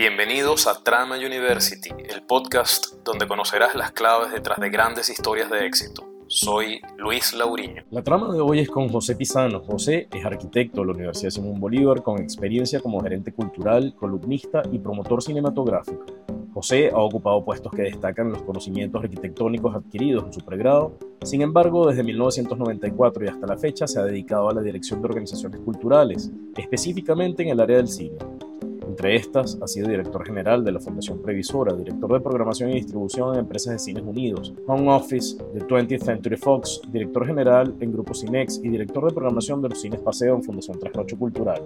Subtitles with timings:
[0.00, 5.66] Bienvenidos a Trama University, el podcast donde conocerás las claves detrás de grandes historias de
[5.66, 6.06] éxito.
[6.26, 7.84] Soy Luis Lauriño.
[7.90, 9.60] La trama de hoy es con José Pizano.
[9.60, 14.78] José es arquitecto de la Universidad Simón Bolívar con experiencia como gerente cultural, columnista y
[14.78, 16.06] promotor cinematográfico.
[16.54, 20.96] José ha ocupado puestos que destacan los conocimientos arquitectónicos adquiridos en su pregrado.
[21.24, 25.08] Sin embargo, desde 1994 y hasta la fecha se ha dedicado a la dirección de
[25.08, 28.16] organizaciones culturales, específicamente en el área del cine.
[28.90, 33.34] Entre estas, ha sido director general de la Fundación Previsora, director de programación y distribución
[33.34, 38.14] en empresas de Cines Unidos, Home Office de 20th Century Fox, director general en Grupo
[38.14, 41.62] Cinex y director de programación de los cines Paseo en Fundación Trasnocho Cultural.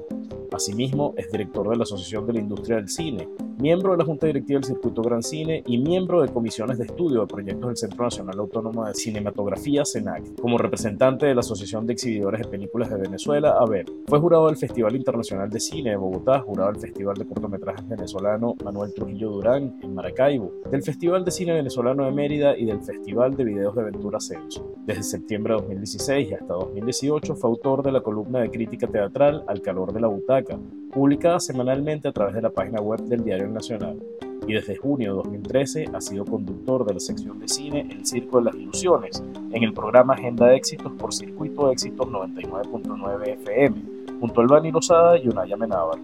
[0.53, 3.27] Asimismo, es director de la Asociación de la Industria del Cine,
[3.59, 7.23] miembro de la Junta Directiva del Circuito Gran Cine y miembro de comisiones de estudio
[7.23, 10.41] de proyectos del Centro Nacional Autónomo de Cinematografía, CENAC.
[10.41, 14.57] Como representante de la Asociación de Exhibidores de Películas de Venezuela, ABEP, fue jurado del
[14.57, 19.79] Festival Internacional de Cine de Bogotá, jurado del Festival de Cortometrajes Venezolano Manuel Trujillo Durán
[19.83, 23.85] en Maracaibo, del Festival de Cine Venezolano de Mérida y del Festival de Videos de
[23.85, 24.75] Ventura Censo.
[24.87, 29.45] Desde septiembre de 2016 y hasta 2018 fue autor de la columna de crítica teatral
[29.47, 30.59] Al calor de la butaca,
[30.93, 33.99] publicada semanalmente a través de la página web del Diario Nacional.
[34.47, 38.39] Y desde junio de 2013 ha sido conductor de la sección de cine El Circo
[38.39, 43.77] de las Ilusiones en el programa Agenda de Éxitos por Circuito de Éxitos 99.9 FM,
[44.21, 45.99] junto a Albani Lozada y Unaya Menábar.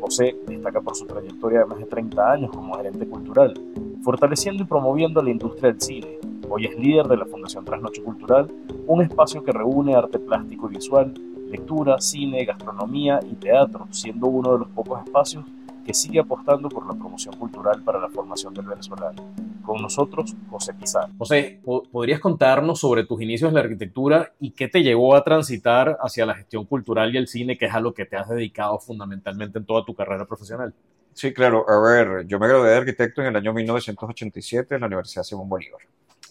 [0.00, 3.54] José destaca por su trayectoria de más de 30 años como gerente cultural,
[4.02, 6.18] fortaleciendo y promoviendo la industria del cine.
[6.48, 8.50] Hoy es líder de la Fundación Trasnoche Cultural,
[8.86, 11.14] un espacio que reúne arte plástico y visual
[11.50, 15.44] lectura, cine, gastronomía y teatro, siendo uno de los pocos espacios
[15.86, 19.32] que sigue apostando por la promoción cultural para la formación del venezolano.
[19.64, 21.12] Con nosotros, José Pizarro.
[21.16, 21.60] José,
[21.92, 26.26] ¿podrías contarnos sobre tus inicios en la arquitectura y qué te llevó a transitar hacia
[26.26, 29.60] la gestión cultural y el cine, que es a lo que te has dedicado fundamentalmente
[29.60, 30.74] en toda tu carrera profesional?
[31.14, 31.64] Sí, claro.
[31.68, 35.48] A ver, yo me gradué de arquitecto en el año 1987 en la Universidad Simón
[35.48, 35.80] Bolívar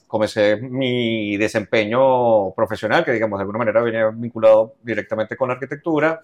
[0.07, 6.21] comencé mi desempeño profesional, que digamos de alguna manera venía vinculado directamente con la arquitectura,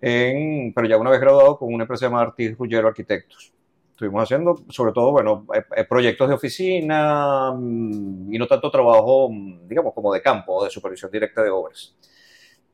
[0.00, 3.52] en, pero ya una vez graduado con una empresa llamada Artis Rullero Arquitectos.
[3.90, 9.30] Estuvimos haciendo, sobre todo, bueno, eh, eh, proyectos de oficina mm, y no tanto trabajo,
[9.30, 11.96] mm, digamos, como de campo, de supervisión directa de obras.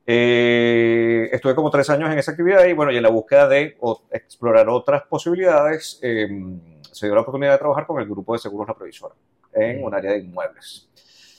[0.04, 3.76] Eh, estuve como tres años en esa actividad y bueno, y en la búsqueda de
[4.10, 8.74] explorar otras posibilidades, se dio la oportunidad de trabajar con el grupo de seguros La
[8.74, 9.14] Previsora
[9.52, 10.88] en un área de inmuebles.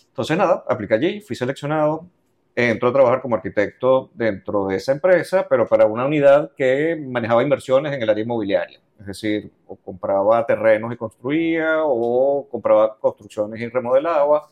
[0.08, 2.08] Entonces, nada, apliqué allí, fui seleccionado,
[2.56, 7.44] entró a trabajar como arquitecto dentro de esa empresa, pero para una unidad que manejaba
[7.44, 8.80] inversiones en el área inmobiliaria.
[9.00, 14.50] Es decir, o compraba terrenos y construía, o compraba construcciones y remodelaba,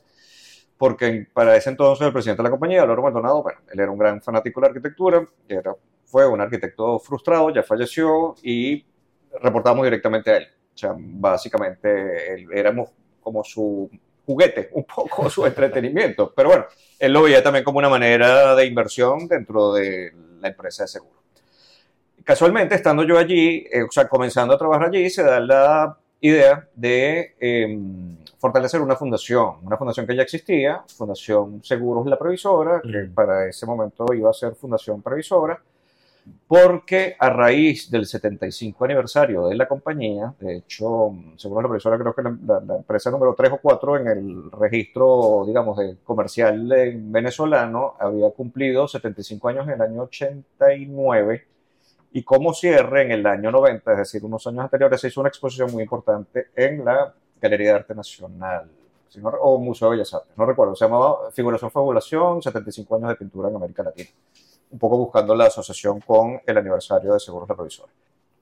[0.78, 4.00] porque para ese entonces el presidente de la compañía, Álvaro Maldonado, bueno, él era un
[4.00, 5.76] gran fanático de la arquitectura, era,
[6.06, 8.84] fue un arquitecto frustrado, ya falleció y
[9.42, 10.48] reportábamos directamente a él.
[10.74, 12.90] O sea, básicamente éramos
[13.22, 13.90] como su
[14.26, 16.34] juguete, un poco su entretenimiento.
[16.36, 16.66] Pero bueno,
[17.00, 21.22] él lo veía también como una manera de inversión dentro de la empresa de seguro.
[22.24, 26.68] Casualmente, estando yo allí, eh, o sea, comenzando a trabajar allí, se da la idea
[26.76, 33.10] de em, fortalecer una fundación, una fundación que ya existía, Fundación Seguros La Previsora, que
[33.14, 35.60] para ese momento iba a ser Fundación Previsora,
[36.48, 42.14] porque a raíz del 75 aniversario de la compañía, de hecho, según la profesora, creo
[42.14, 48.30] que la, empresa número 3 o 4 en el registro, digamos, de comercial venezolano había
[48.32, 51.48] cumplido 75 años en el año 89
[52.14, 55.30] y como cierre en el año 90, es decir, unos años anteriores, se hizo una
[55.30, 58.70] exposición muy importante en la Galería de Arte Nacional
[59.42, 63.50] o Museo de Bellas Artes, no recuerdo, se llamaba Figuración Fabulación, 75 años de pintura
[63.50, 64.10] en América Latina
[64.72, 67.92] un poco buscando la asociación con el aniversario de Seguros La Provisora.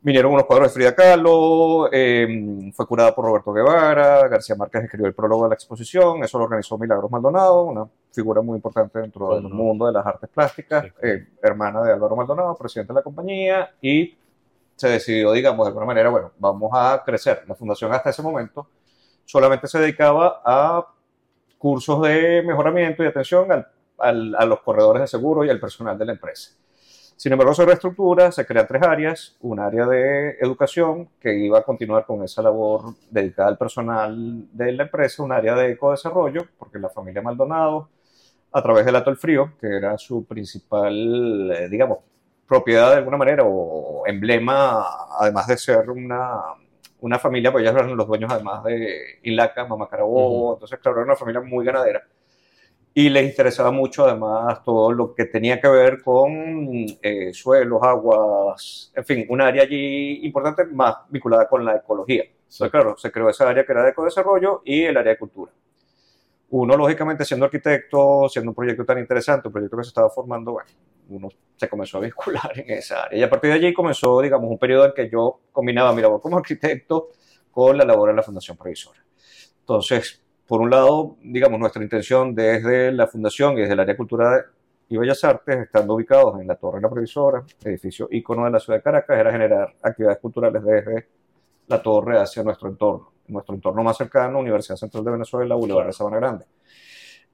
[0.01, 5.07] Vinieron unos cuadros de Frida Kahlo, em, fue curada por Roberto Guevara, García Márquez escribió
[5.07, 9.35] el prólogo de la exposición, eso lo organizó Milagros Maldonado, una figura muy importante dentro
[9.35, 13.71] del mundo de las artes plásticas, eh, hermana de Álvaro Maldonado, presidente de la compañía,
[13.81, 14.17] y
[14.73, 17.43] se decidió, digamos, de alguna manera, bueno, vamos a crecer.
[17.45, 18.67] La fundación hasta ese momento
[19.25, 20.87] solamente se dedicaba a
[21.57, 23.67] cursos de mejoramiento y atención al
[24.01, 26.51] a los corredores de seguro y al personal de la empresa.
[27.19, 31.63] Sin embargo, se reestructura, se crean tres áreas, un área de educación que iba a
[31.63, 36.79] continuar con esa labor dedicada al personal de la empresa, un área de ecodesarrollo, porque
[36.79, 37.89] la familia Maldonado,
[38.53, 41.97] a través del Atol Frío, que era su principal, eh, digamos,
[42.47, 44.85] propiedad de alguna manera o emblema,
[45.19, 46.41] además de ser una,
[47.01, 51.05] una familia, pues ellos eran los dueños además de Ilaca, Mamá Carabobo, entonces claro, era
[51.07, 52.01] una familia muy ganadera
[52.93, 58.91] y les interesaba mucho además todo lo que tenía que ver con eh, suelos, aguas,
[58.95, 62.23] en fin, un área allí importante más vinculada con la ecología.
[62.23, 65.51] Entonces, claro, se creó esa área que era de ecodesarrollo y el área de cultura.
[66.51, 70.53] Uno, lógicamente, siendo arquitecto, siendo un proyecto tan interesante, un proyecto que se estaba formando,
[70.53, 70.69] bueno,
[71.09, 73.19] uno se comenzó a vincular en esa área.
[73.19, 76.21] Y a partir de allí comenzó, digamos, un periodo en que yo combinaba mi labor
[76.21, 77.09] como arquitecto
[77.51, 78.99] con la labor en la Fundación Previsora.
[79.59, 83.97] Entonces, por un lado, digamos, nuestra intención desde la Fundación y desde el área de
[83.97, 84.45] cultura
[84.89, 88.59] y Bellas Artes, estando ubicados en la Torre de la Previsora, edificio ícono de la
[88.59, 91.07] ciudad de Caracas, era generar actividades culturales desde
[91.67, 93.11] la torre hacia nuestro entorno.
[93.27, 96.45] Nuestro entorno más cercano, Universidad Central de Venezuela, Boulevard de Sabana Grande.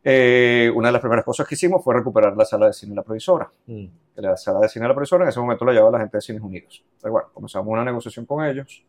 [0.03, 2.95] Eh, una de las primeras cosas que hicimos fue recuperar la sala de cine de
[2.97, 3.49] la Provisora.
[3.65, 3.85] Mm.
[4.15, 6.21] La sala de cine de la Provisora en ese momento la llevaba la gente de
[6.21, 6.83] Cines Unidos.
[7.01, 8.83] Pero bueno, comenzamos una negociación con ellos,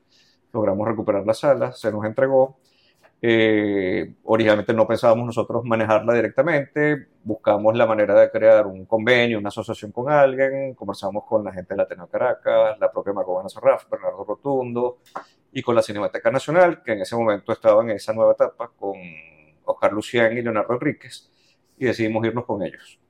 [0.53, 2.57] logramos recuperar la sala, se nos entregó
[3.23, 9.49] eh, originalmente no pensábamos nosotros manejarla directamente, buscamos la manera de crear un convenio, una
[9.49, 13.89] asociación con alguien, conversamos con la gente de la Ateneo Caracas, la propia Margobana Sarraf,
[13.91, 14.99] Bernardo Rotundo
[15.53, 18.97] y con la Cinemateca Nacional, que en ese momento estaba en esa nueva etapa con
[19.65, 21.31] Oscar Lucián y Leonardo Enríquez,
[21.79, 23.01] y decidimos irnos con ellos.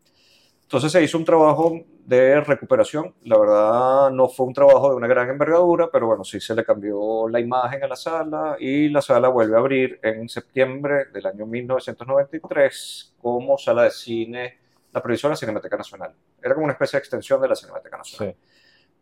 [0.66, 3.14] Entonces se hizo un trabajo de recuperación.
[3.22, 6.64] La verdad no fue un trabajo de una gran envergadura, pero bueno, sí se le
[6.64, 11.24] cambió la imagen a la sala y la sala vuelve a abrir en septiembre del
[11.24, 14.58] año 1993 como sala de cine,
[14.92, 16.12] la previsión de la Cinemateca Nacional.
[16.42, 18.34] Era como una especie de extensión de la Cinemateca Nacional.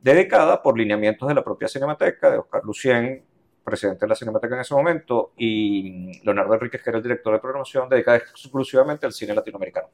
[0.00, 3.24] Dedicada por lineamientos de la propia Cinemateca, de Oscar Lucien,
[3.64, 7.38] presidente de la Cinemateca en ese momento, y Leonardo Enríquez, que era el director de
[7.38, 9.88] programación, dedicada exclusivamente al cine latinoamericano.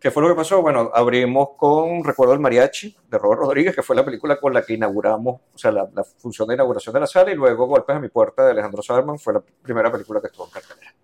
[0.00, 0.62] ¿Qué fue lo que pasó?
[0.62, 4.62] Bueno, abrimos con Recuerdo del Mariachi de Robert Rodríguez, que fue la película con la
[4.62, 7.98] que inauguramos, o sea, la, función de inauguración de la sala, y luego Golpes a
[7.98, 10.94] mi puerta de Alejandro Sarman fue la primera película que estuvo en cartelera.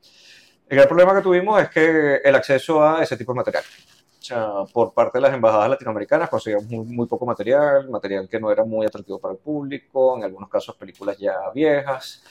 [0.69, 3.64] El gran problema que tuvimos es que el acceso a ese tipo de material.
[3.64, 8.52] O sea, por parte de las embajadas latinoamericanas conseguíamos muy, poco material, material que no
[8.52, 12.23] era muy atractivo para el público, en algunos casos películas ya viejas,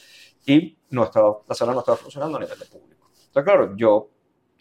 [0.45, 3.09] y no estaba, la sala no estaba funcionando a nivel de público.
[3.13, 4.12] Entonces, claro, yo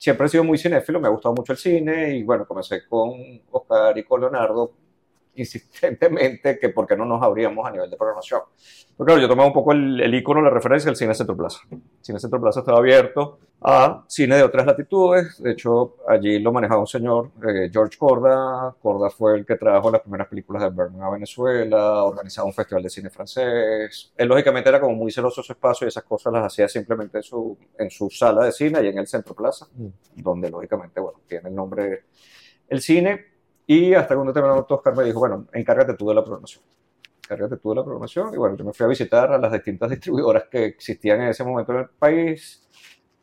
[0.02, 3.40] siempre he sido muy cinéfilo, me ha gustado mucho el cine y bueno, comencé con
[3.52, 4.72] Oscar y con Leonardo
[5.34, 8.40] insistentemente que por qué no nos abríamos a nivel de programación.
[8.96, 11.60] Pero claro, yo tomaba un poco el, el icono, la referencia del Cine Centro Plaza.
[11.70, 15.40] El Cine Centro Plaza estaba abierto a cine de otras latitudes.
[15.40, 18.74] De hecho, allí lo manejaba un señor, eh, George Corda.
[18.82, 22.82] Corda fue el que trajo las primeras películas de Bergman a Venezuela, organizaba un festival
[22.82, 24.12] de cine francés.
[24.16, 27.22] Él, lógicamente, era como muy celoso su espacio y esas cosas las hacía simplemente en
[27.22, 29.86] su, en su sala de cine y en el Centro Plaza, mm.
[30.16, 32.04] donde, lógicamente, bueno, tiene el nombre
[32.68, 33.31] el cine
[33.66, 36.64] y hasta cuando terminó Oscar me dijo, bueno, encárgate tú de la programación.
[37.22, 38.34] Encárgate tú de la programación.
[38.34, 41.44] Y bueno, yo me fui a visitar a las distintas distribuidoras que existían en ese
[41.44, 42.68] momento en el país,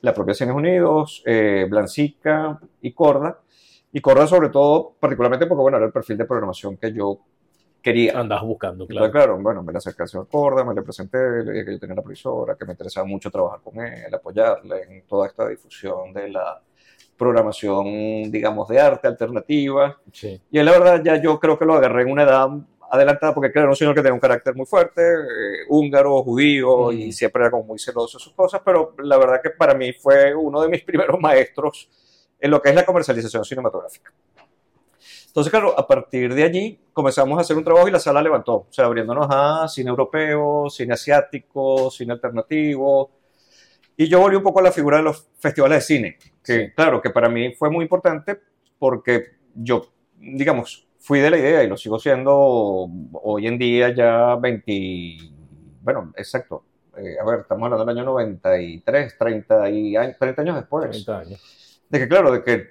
[0.02, 3.42] la propia Cines Unidos, eh, Blancica y Corda.
[3.92, 7.20] Y Corda sobre todo, particularmente porque, bueno, era el perfil de programación que yo
[7.82, 8.18] quería.
[8.18, 9.06] Andabas buscando, claro.
[9.06, 11.72] Entonces, claro, bueno, me le acerqué al señor Corda, me le presenté, le dije que
[11.74, 15.48] yo tenía la provisora, que me interesaba mucho trabajar con él, apoyarle en toda esta
[15.48, 16.62] difusión de la
[17.20, 20.00] programación, digamos, de arte alternativa.
[20.50, 22.48] Y la verdad ya yo creo que lo agarré en una edad
[22.90, 26.92] adelantada porque claro, era un señor que tenía un carácter muy fuerte, eh, húngaro, judío,
[26.92, 29.94] y siempre era como muy celoso de sus cosas, pero la verdad que para mí
[29.94, 31.90] fue uno de mis primeros maestros
[32.40, 34.12] en lo que es la comercialización cinematográfica.
[35.28, 38.54] Entonces, claro, a partir de allí comenzamos a hacer un trabajo y la sala levantó,
[38.54, 43.12] o sea, abriéndonos a cine europeo, cine asiático, cine alternativo,
[44.00, 47.02] y yo volví un poco a la figura de los festivales de cine, que claro,
[47.02, 48.40] que para mí fue muy importante
[48.78, 54.38] porque yo, digamos, fui de la idea y lo sigo siendo hoy en día ya
[54.38, 55.18] 20,
[55.82, 56.64] bueno, exacto,
[56.96, 60.90] eh, a ver, estamos hablando del año 93, 30, y, 30 años después.
[60.90, 61.82] 30 años.
[61.90, 62.68] De que claro, de que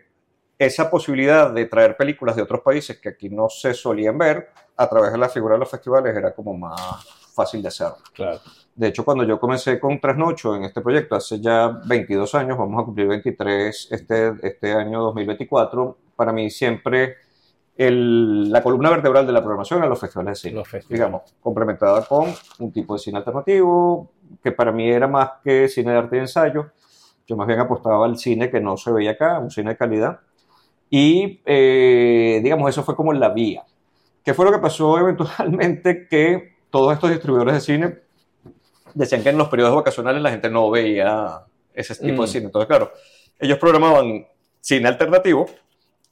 [0.58, 4.88] esa posibilidad de traer películas de otros países que aquí no se solían ver a
[4.88, 7.92] través de la figura de los festivales era como más fácil de hacer.
[8.14, 8.40] Claro.
[8.78, 12.80] De hecho, cuando yo comencé con Trasnocho en este proyecto hace ya 22 años, vamos
[12.80, 17.16] a cumplir 23 este, este año 2024, para mí siempre
[17.76, 22.32] el, la columna vertebral de la programación eran los festivales de cine, digamos, complementada con
[22.60, 26.20] un tipo de cine alternativo, que para mí era más que cine de arte y
[26.20, 26.70] ensayo.
[27.26, 30.20] Yo más bien apostaba al cine que no se veía acá, un cine de calidad.
[30.88, 33.64] Y, eh, digamos, eso fue como la vía.
[34.24, 36.06] ¿Qué fue lo que pasó eventualmente?
[36.06, 38.07] Que todos estos distribuidores de cine
[38.94, 42.32] decían que en los periodos vacacionales la gente no veía ese tipo de mm.
[42.32, 42.46] cine.
[42.46, 42.92] Entonces, claro,
[43.38, 44.26] ellos programaban
[44.60, 45.46] cine alternativo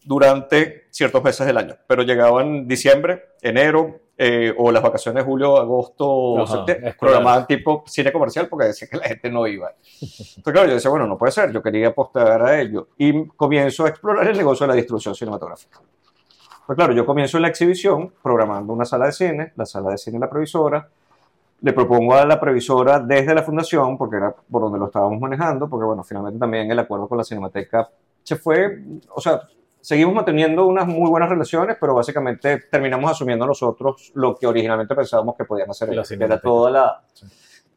[0.04, 5.59] durante ciertos meses del año, pero llegaban diciembre, enero, eh, o las vacaciones de julio,
[5.59, 9.75] agosto, Ajá, septiembre, programaban tipo cine comercial porque decía que la gente no iba.
[10.00, 12.88] Entonces, claro, yo decía, bueno, no puede ser, yo quería apostar a ello.
[12.97, 15.80] Y comienzo a explorar el negocio de la distribución cinematográfica.
[16.66, 19.99] Pues claro, yo comienzo en la exhibición programando una sala de cine, la sala de
[19.99, 20.88] cine La Previsora.
[21.60, 25.68] Le propongo a la previsora desde la fundación, porque era por donde lo estábamos manejando,
[25.68, 27.88] porque bueno, finalmente también el acuerdo con la Cinemateca
[28.22, 28.82] se fue,
[29.14, 29.40] o sea,
[29.80, 35.36] seguimos manteniendo unas muy buenas relaciones, pero básicamente terminamos asumiendo nosotros lo que originalmente pensábamos
[35.36, 37.26] que podíamos hacer, La que era toda la, Sí.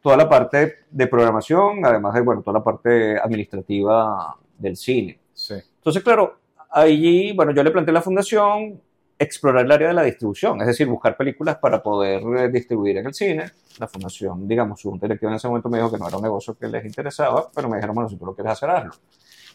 [0.02, 5.20] toda la parte de programación, además de, bueno, toda la parte administrativa del cine.
[5.32, 5.54] Sí.
[5.76, 6.34] Entonces, claro,
[6.70, 8.80] allí, bueno, yo le planteé a la fundación
[9.20, 13.06] explorar el área de la distribución, es decir, buscar películas para poder eh, distribuir en
[13.06, 13.50] el cine.
[13.78, 16.56] La fundación, digamos, su directivo en ese momento me dijo que no era un negocio
[16.56, 18.92] que les interesaba, pero me dijeron, bueno, si tú lo quieres hacer, hazlo.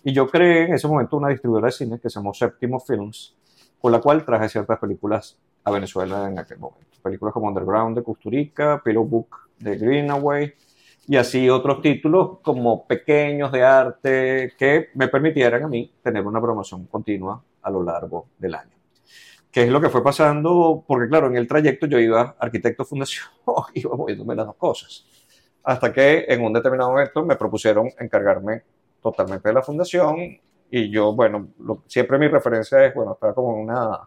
[0.04, 3.36] Y yo creé en ese momento una distribuidora de cine que se llamó Séptimo Films,
[3.82, 6.86] con la cual traje ciertas películas a Venezuela en aquel momento.
[7.02, 10.54] Películas como Underground de Custurica, Pillow Book de Greenaway,
[11.08, 16.40] y así otros títulos como pequeños de arte que me permitieran a mí tener una
[16.40, 18.75] promoción continua a lo largo del año.
[19.56, 20.84] ¿Qué es lo que fue pasando?
[20.86, 23.24] Porque claro, en el trayecto yo iba arquitecto fundación,
[23.74, 25.06] iba moviéndome las dos cosas.
[25.64, 28.64] Hasta que en un determinado momento me propusieron encargarme
[29.02, 30.18] totalmente de la fundación
[30.70, 34.02] y yo, bueno, lo- siempre mi referencia es, bueno, estaba como en una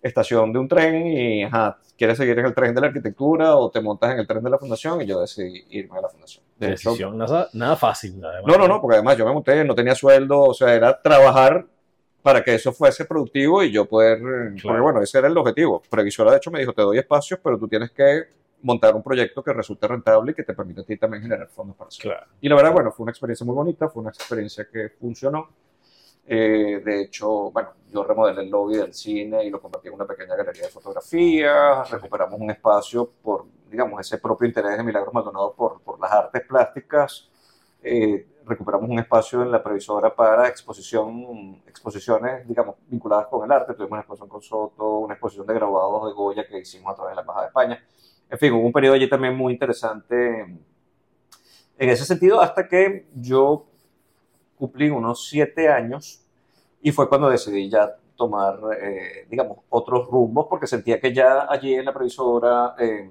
[0.00, 3.72] estación de un tren y, ajá, ¿quieres seguir en el tren de la arquitectura o
[3.72, 5.00] te montas en el tren de la fundación?
[5.02, 6.44] Y yo decidí irme a la fundación.
[6.56, 8.24] De hecho, Decisión, nada, nada fácil.
[8.24, 8.44] además.
[8.46, 11.66] no, no, no, porque además yo me monté, no tenía sueldo, o sea, era trabajar
[12.24, 14.82] para que eso fuese productivo y yo poder, porque Claro.
[14.82, 15.82] bueno, ese era el objetivo.
[15.90, 18.22] Previsora, de hecho, me dijo, te doy espacios, pero tú tienes que
[18.62, 21.76] montar un proyecto que resulte rentable y que te permita a ti también generar fondos
[21.76, 21.98] para eso.
[22.00, 22.26] Claro.
[22.40, 25.50] Y la verdad, bueno, fue una experiencia muy bonita, fue una experiencia que funcionó.
[26.26, 30.06] Eh, de hecho, bueno, yo remodelé el lobby del cine y lo convertí en una
[30.06, 31.84] pequeña galería de fotografía.
[31.84, 36.40] Recuperamos un espacio por, digamos, ese propio interés de Milagros Maldonado por, por las artes
[36.48, 37.28] plásticas.
[37.82, 43.74] Eh, recuperamos un espacio en la previsora para exposición, exposiciones, digamos, vinculadas con el arte.
[43.74, 47.12] Tuvimos una exposición con Soto, una exposición de grabados de Goya que hicimos a través
[47.12, 47.84] de la Embajada de España.
[48.30, 50.40] En fin, hubo un periodo allí también muy interesante
[51.76, 53.66] en ese sentido, hasta que yo
[54.56, 56.24] cumplí unos siete años
[56.80, 61.74] y fue cuando decidí ya tomar, eh, digamos, otros rumbos, porque sentía que ya allí
[61.74, 63.10] en la previsora eh,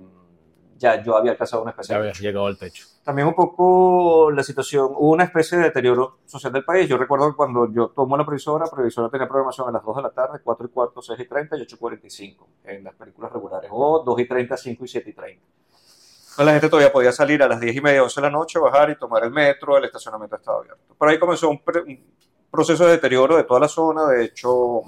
[0.77, 2.85] ya yo había alcanzado una especie Ya habías llegado al techo.
[3.03, 6.87] también un poco la situación, hubo una especie de deterioro social del país.
[6.89, 9.95] Yo recuerdo que cuando yo tomo la previsora, la previsora tenía programación a las 2
[9.97, 12.95] de la tarde, 4 y cuarto, 6 y 30 y 8 y 45 en las
[12.95, 15.45] películas regulares, o 2 y 30, 5 y 7 y 30.
[15.45, 18.57] Entonces la gente todavía podía salir a las 10 y media, 11 de la noche,
[18.59, 20.95] bajar y tomar el metro, el estacionamiento estaba abierto.
[20.99, 22.03] Pero ahí comenzó un, un
[22.49, 24.81] proceso de deterioro de toda la zona, de hecho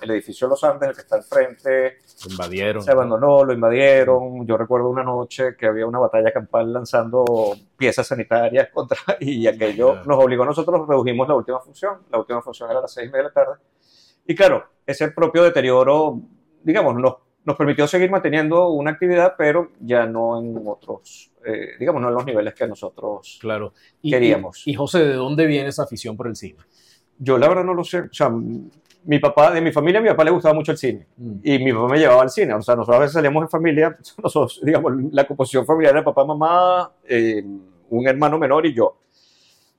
[0.00, 2.82] el edificio de los Andes, el que está al frente, Lo invadieron.
[2.82, 4.46] se abandonó, lo invadieron.
[4.46, 7.24] Yo recuerdo una noche que había una batalla campal lanzando
[7.76, 11.98] piezas sanitarias contra y aquello nos obligó a nosotros redujimos la última función.
[12.10, 13.54] La última función era a las seis y media de la tarde.
[14.26, 16.20] Y claro, ese propio deterioro,
[16.62, 22.02] digamos, nos, nos permitió seguir manteniendo una actividad, pero ya no en otros, eh, digamos,
[22.02, 23.72] no en los niveles que nosotros Claro.
[24.02, 24.66] Y, Queríamos.
[24.66, 26.58] Y, y, José, ¿de dónde viene esa afición por el cine?
[27.18, 28.00] Yo la verdad no lo sé.
[28.00, 28.30] O sea,
[29.06, 31.06] mi papá, de mi familia, a mi papá le gustaba mucho el cine.
[31.16, 31.36] Mm.
[31.42, 32.54] Y mi papá me llevaba al cine.
[32.54, 36.24] O sea, nosotros a veces salíamos en familia, nosotros, digamos, la composición familiar era papá,
[36.24, 37.44] mamá, eh,
[37.88, 38.98] un hermano menor y yo.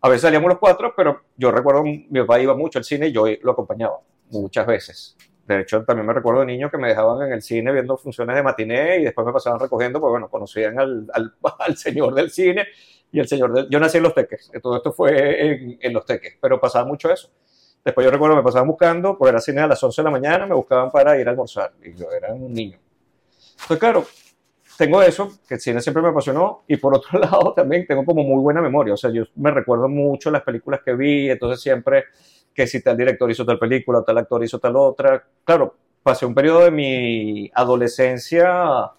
[0.01, 3.11] A veces salíamos los cuatro, pero yo recuerdo, mi papá iba mucho al cine y
[3.11, 5.17] yo lo acompañaba muchas veces.
[5.47, 8.35] De hecho, también me recuerdo de niño que me dejaban en el cine viendo funciones
[8.35, 12.29] de matiné y después me pasaban recogiendo, pues bueno, conocían al, al, al señor del
[12.29, 12.67] cine
[13.11, 13.69] y el señor del...
[13.69, 17.09] Yo nací en Los Teques, todo esto fue en, en Los Teques, pero pasaba mucho
[17.09, 17.31] eso.
[17.83, 20.45] Después yo recuerdo me pasaban buscando, porque era cine a las 11 de la mañana,
[20.45, 22.77] me buscaban para ir a almorzar, y yo era un niño.
[23.53, 24.05] Entonces, claro,
[24.77, 28.23] tengo eso, que el cine siempre me apasionó, y por otro lado también tengo como
[28.23, 32.05] muy buena memoria, o sea, yo me recuerdo mucho las películas que vi, entonces siempre
[32.53, 36.33] que si tal director hizo tal película, tal actor hizo tal otra, claro, pasé un
[36.33, 38.91] periodo de mi adolescencia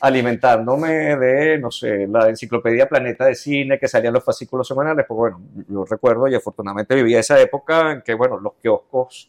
[0.00, 5.16] alimentándome de, no sé, la enciclopedia Planeta de Cine que salían los fascículos semanales, pues
[5.16, 9.28] bueno, yo recuerdo y afortunadamente vivía esa época en que, bueno, los kioscos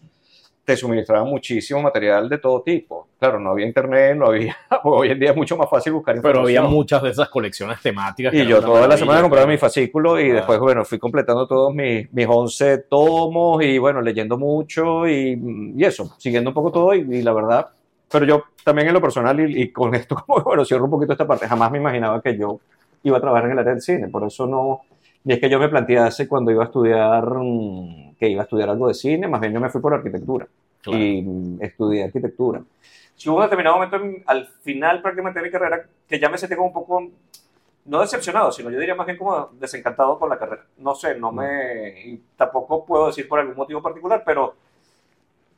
[0.66, 3.08] te suministraban muchísimo material de todo tipo.
[3.18, 6.28] Claro, no había internet, no había, hoy en día es mucho más fácil buscar Pero
[6.28, 6.66] información.
[6.66, 8.34] había muchas de esas colecciones temáticas.
[8.34, 10.34] Y yo toda la semana compraba mi fascículo y Ah.
[10.36, 15.42] después, bueno, fui completando todos mis, mis 11 tomos y, bueno, leyendo mucho y,
[15.74, 17.68] y eso, siguiendo un poco todo y, y la verdad,
[18.12, 21.14] pero yo también en lo personal y, y con esto, como, bueno, cierro un poquito
[21.14, 22.60] esta parte, jamás me imaginaba que yo
[23.04, 24.82] iba a trabajar en el área del cine, por eso no,
[25.24, 28.70] ni es que yo me plantease cuando iba a estudiar, mm, que iba a estudiar
[28.70, 30.48] algo de cine, más bien yo me fui por arquitectura.
[30.86, 32.62] y mm, estudié arquitectura.
[33.14, 36.56] Si hubo un determinado momento al final prácticamente de mi carrera que ya me sentí
[36.56, 37.10] como un poco,
[37.86, 40.66] no decepcionado, sino yo diría más bien como desencantado con la carrera.
[40.78, 44.56] No sé, no me, y tampoco puedo decir por algún motivo particular, pero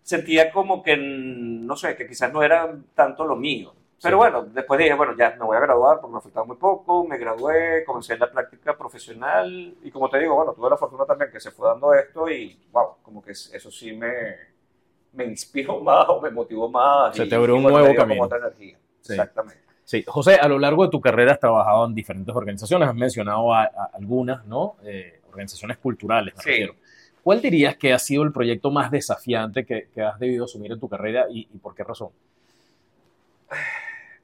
[0.04, 3.74] sentía como que, no sé, que quizás no era tanto lo mío.
[4.02, 7.06] Pero bueno, después dije, bueno, ya me voy a graduar porque me faltaba muy poco,
[7.06, 11.32] me gradué, comencé la práctica profesional y como te digo, bueno, tuve la fortuna también
[11.32, 14.36] que se fue dando esto y, wow, como que eso sí me,
[15.14, 17.16] me inspiró más o me motivó más.
[17.16, 18.24] Se te abrió un nuevo camino.
[18.24, 18.78] Otra energía.
[19.02, 19.64] Exactamente.
[19.84, 23.52] Sí, José, a lo largo de tu carrera has trabajado en diferentes organizaciones, has mencionado
[23.54, 24.76] a, algunas, ¿no?
[24.84, 26.70] Eh, organizaciones culturales, me sí.
[27.24, 30.80] ¿Cuál dirías que ha sido el proyecto más desafiante que, que has debido asumir en
[30.80, 32.10] tu carrera y, y por qué razón?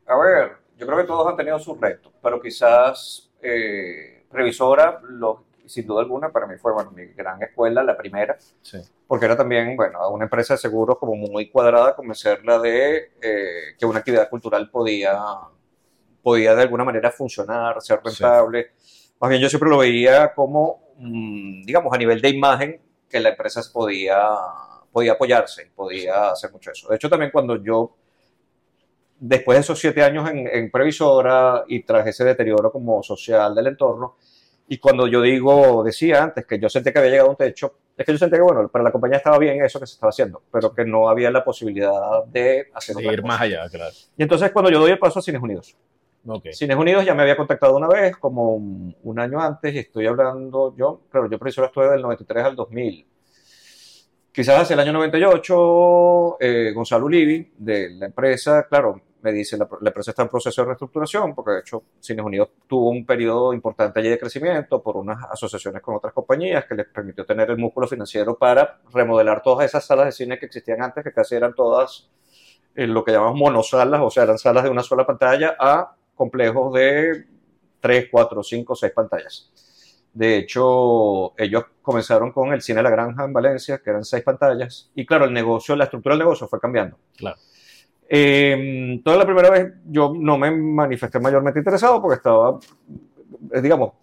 [0.07, 5.45] A ver, yo creo que todos han tenido sus retos, pero quizás eh, Revisora, lo,
[5.65, 8.79] sin duda alguna, para mí fue bueno, mi gran escuela, la primera, sí.
[9.07, 13.85] porque era también, bueno, una empresa de seguros como muy cuadrada, convencerla de eh, que
[13.85, 15.17] una actividad cultural podía,
[16.21, 18.71] podía de alguna manera funcionar, ser rentable.
[18.75, 19.13] Sí.
[19.19, 23.29] Más bien yo siempre lo veía como, mmm, digamos, a nivel de imagen, que la
[23.29, 24.19] empresa podía,
[24.91, 26.89] podía apoyarse, podía hacer mucho eso.
[26.89, 27.95] De hecho, también cuando yo
[29.19, 33.67] después de esos siete años en, en, previsora y tras ese deterioro como social del
[33.67, 34.17] entorno,
[34.67, 37.75] y cuando yo digo, decía antes que yo sentía que había llegado a un techo,
[37.95, 40.09] es que yo sentía que, bueno, para la compañía estaba bien eso que se estaba
[40.09, 43.93] haciendo, pero que no había la posibilidad de hacer de ir más allá, claro.
[44.17, 45.77] Y entonces cuando yo doy el paso a Cines Unidos.
[46.27, 46.53] Okay.
[46.53, 50.75] Cines Unidos ya me había contactado una vez, como un, año antes, y estoy hablando,
[50.75, 53.07] yo, claro, yo previsora estuve del 93 al 2000.
[54.31, 59.67] Quizás hacia el año 98, eh, Gonzalo Ulivi, de la empresa, claro, me dice, la,
[59.81, 63.53] la, empresa está en proceso de reestructuración, porque de hecho Cines Unidos tuvo un periodo
[63.53, 67.57] importante allí de crecimiento por unas asociaciones con otras compañías que les permitió tener el
[67.57, 71.53] músculo financiero para remodelar todas esas salas de cine que existían antes, que casi eran
[71.53, 72.09] todas
[72.75, 76.73] eh, lo que llamamos monosalas, o sea, eran salas de una sola pantalla, a complejos
[76.73, 77.25] de
[77.79, 79.51] 3, 4, 5, 6 pantallas.
[80.13, 84.89] De hecho, ellos comenzaron con el Cine La Granja en Valencia, que eran 6 pantallas,
[84.95, 86.97] y claro, el negocio, la estructura del negocio fue cambiando.
[87.17, 87.37] Claro.
[88.07, 92.59] Eh, toda la primera vez yo no me manifesté mayormente interesado porque estaba,
[93.51, 93.93] eh, digamos,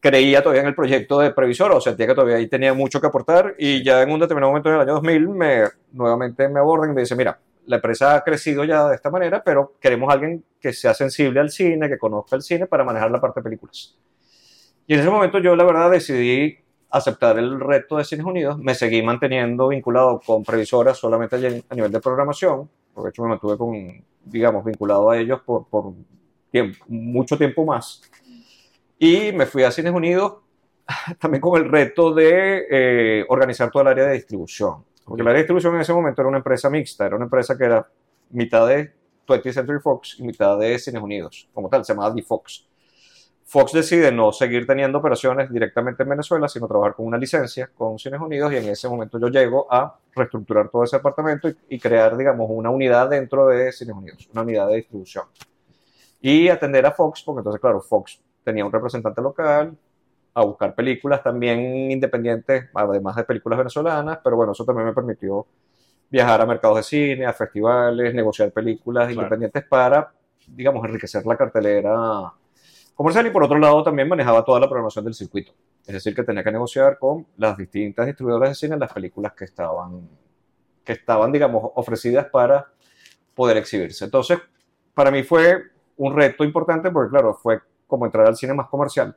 [0.00, 3.08] creía todavía en el proyecto de previsor, o sentía que todavía ahí tenía mucho que
[3.08, 6.94] aportar y ya en un determinado momento del año 2000 me, nuevamente me abordan y
[6.94, 7.38] me dicen, mira,
[7.68, 11.38] la empresa ha crecido ya de esta manera, pero queremos a alguien que sea sensible
[11.38, 13.94] al cine, que conozca el cine para manejar la parte de películas.
[14.86, 16.56] Y en ese momento yo la verdad decidí
[16.88, 21.36] aceptar el reto de Cines Unidos, me seguí manteniendo vinculado con previsoras solamente
[21.68, 25.66] a nivel de programación, porque de hecho me mantuve con, digamos, vinculado a ellos por,
[25.66, 25.92] por
[26.50, 28.00] tiempo, mucho tiempo más.
[28.98, 30.38] Y me fui a Cines Unidos
[31.20, 34.87] también con el reto de eh, organizar todo el área de distribución.
[35.08, 37.88] Porque de distribución en ese momento era una empresa mixta, era una empresa que era
[38.30, 38.92] mitad de
[39.26, 42.66] 20th Century Fox y mitad de Cines Unidos, como tal, se llamaba D-Fox.
[43.44, 47.98] Fox decide no seguir teniendo operaciones directamente en Venezuela, sino trabajar con una licencia con
[47.98, 51.78] Cines Unidos y en ese momento yo llego a reestructurar todo ese departamento y, y,
[51.78, 55.24] crear, digamos, una unidad dentro de Cines Unidos, una unidad de distribución.
[56.20, 59.74] Y atender a Fox, porque entonces, claro, Fox tenía un representante local,
[60.38, 65.44] a buscar películas también independientes, además de películas venezolanas, pero bueno, eso también me permitió
[66.08, 69.20] viajar a mercados de cine, a festivales, negociar películas claro.
[69.20, 70.12] independientes para,
[70.46, 72.32] digamos, enriquecer la cartelera
[72.94, 75.52] comercial y por otro lado también manejaba toda la programación del circuito.
[75.84, 79.44] Es decir, que tenía que negociar con las distintas distribuidoras de cine las películas que
[79.44, 80.08] estaban,
[80.84, 82.68] que estaban, digamos, ofrecidas para
[83.34, 84.04] poder exhibirse.
[84.04, 84.38] Entonces,
[84.94, 85.62] para mí fue
[85.96, 89.16] un reto importante porque, claro, fue como entrar al cine más comercial.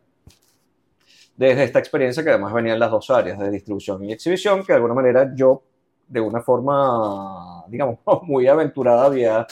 [1.35, 4.75] Desde esta experiencia que además venían las dos áreas de distribución y exhibición, que de
[4.75, 5.63] alguna manera yo,
[6.07, 9.47] de una forma, digamos, muy aventurada, había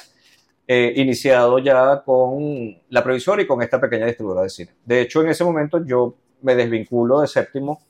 [0.68, 4.72] eh, iniciado ya con la previsora y con esta pequeña distribuidora de cine.
[4.86, 7.82] De hecho, en ese momento yo me desvinculo de Séptimo.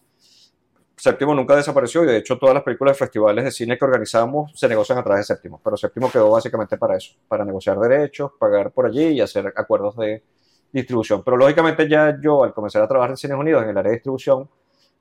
[0.95, 4.51] Séptimo nunca desapareció y de hecho todas las películas de festivales de cine que organizamos
[4.53, 8.31] se negocian a través de Séptimo, pero Séptimo quedó básicamente para eso, para negociar derechos,
[8.39, 10.23] pagar por allí y hacer acuerdos de
[10.71, 11.23] distribución.
[11.23, 13.97] Pero lógicamente ya yo al comenzar a trabajar en Cines Unidos en el área de
[13.97, 14.47] distribución,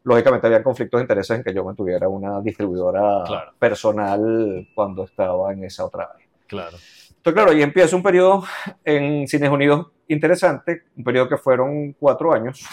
[0.04, 3.52] lógicamente había conflictos de intereses en que yo mantuviera una distribuidora claro.
[3.58, 6.26] personal cuando estaba en esa otra área.
[6.46, 6.76] Claro.
[7.08, 8.44] Entonces, claro, ahí empieza un periodo
[8.84, 12.64] en Cines Unidos interesante, un periodo que fueron cuatro años.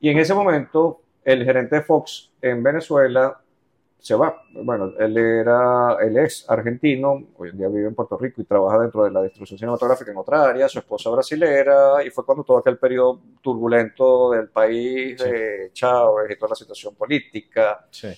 [0.00, 3.38] Y en ese momento, el gerente de Fox en Venezuela
[3.98, 4.42] se va.
[4.52, 8.78] Bueno, él era, él es argentino, hoy en día vive en Puerto Rico y trabaja
[8.78, 12.58] dentro de la distribución cinematográfica en otra área, su esposa brasilera, y fue cuando todo
[12.58, 15.28] aquel periodo turbulento del país, sí.
[15.28, 17.86] de Chávez y toda la situación política.
[17.90, 18.08] Sí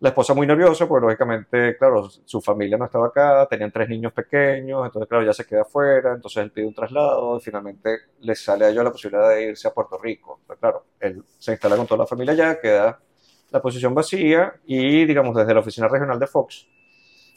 [0.00, 4.12] La esposa muy nerviosa, porque lógicamente, claro, su familia no estaba acá, tenían tres niños
[4.12, 8.34] pequeños, entonces, claro, ya se queda afuera, entonces él pide un traslado y finalmente le
[8.34, 10.38] sale a ellos la posibilidad de irse a Puerto Rico.
[10.40, 13.00] Entonces, claro, él se instala con toda la familia allá, queda
[13.50, 16.66] la posición vacía y, digamos, desde la oficina regional de Fox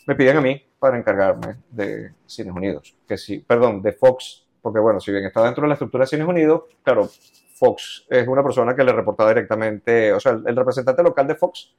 [0.07, 4.79] me piden a mí para encargarme de Cines Unidos, que sí, perdón, de Fox, porque
[4.79, 7.09] bueno, si bien está dentro de la estructura de Cines Unidos, claro,
[7.55, 11.73] Fox es una persona que le reportaba directamente, o sea, el, representante local de Fox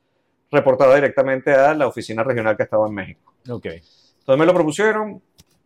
[0.50, 3.34] reportaba directamente a la oficina regional que estaba en México.
[3.48, 3.66] Ok.
[3.66, 5.20] Entonces me lo propusieron,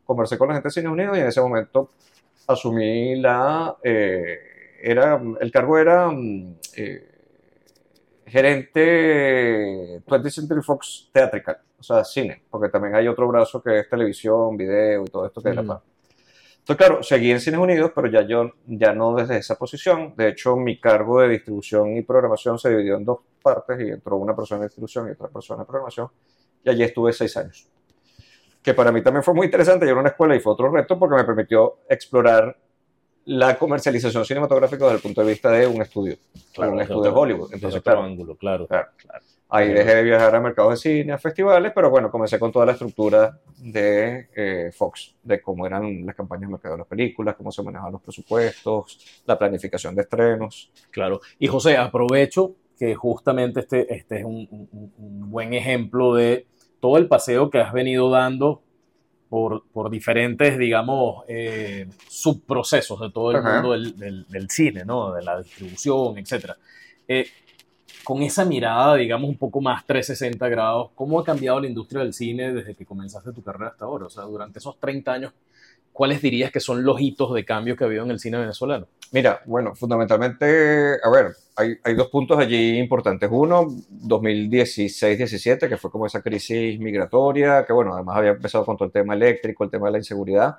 [0.05, 1.91] conversé con la gente de Cines Unidos y en ese momento
[2.47, 4.39] asumí la, eh,
[4.81, 7.16] era, el cargo era mm, eh,
[8.27, 13.89] gerente 20th Century Fox Theatrical, o sea, cine, porque también hay otro brazo que es
[13.89, 15.97] televisión, video y todo esto que es la parte.
[16.59, 20.15] Entonces, claro, seguí en Cines Unidos, pero ya yo, ya no desde esa posición.
[20.17, 24.17] De hecho, mi cargo de distribución y programación se dividió en dos partes y entró
[24.17, 26.09] una persona de distribución y otra persona de programación.
[26.65, 27.69] Y allí estuve seis años.
[28.61, 29.87] Que para mí también fue muy interesante.
[29.87, 32.59] Yo era una escuela y fue otro reto porque me permitió explorar
[33.27, 36.17] la comercialización cinematográfica desde el punto de vista de un estudio,
[36.55, 37.53] claro, un estudio de Hollywood.
[37.53, 38.89] Entonces, claro, ángulo, claro, claro.
[39.49, 42.67] Ahí dejé de viajar a mercados de cine, a festivales, pero bueno, comencé con toda
[42.67, 47.37] la estructura de eh, Fox, de cómo eran las campañas de mercado de las películas,
[47.37, 50.73] cómo se manejaban los presupuestos, la planificación de estrenos.
[50.91, 51.21] Claro.
[51.39, 54.69] Y José, aprovecho que justamente este, este es un,
[55.31, 56.47] buen ejemplo de
[56.81, 58.63] todo el paseo que has venido dando
[59.29, 65.13] por, diferentes, digamos, eh, subprocesos de todo el mundo del, cine, ¿no?
[65.13, 66.53] De la distribución, etc.
[67.09, 67.27] Eh,
[68.05, 72.13] con esa mirada, digamos, un poco más 360 grados, ¿cómo ha cambiado la industria del
[72.13, 74.07] cine desde que comenzaste tu carrera hasta ahora?
[74.07, 75.33] O sea, durante esos 30 años,
[75.97, 78.87] ¿cuáles dirías que son los hitos de cambio que ha habido en el cine venezolano?
[79.13, 83.31] Mira, bueno, fundamentalmente, a ver, hay, hay dos puntos allí importantes.
[83.33, 83.69] Uno,
[84.05, 88.93] 2016-17, que fue como esa crisis migratoria, que bueno, además había empezado con todo el
[88.93, 90.59] tema eléctrico, el tema de la inseguridad,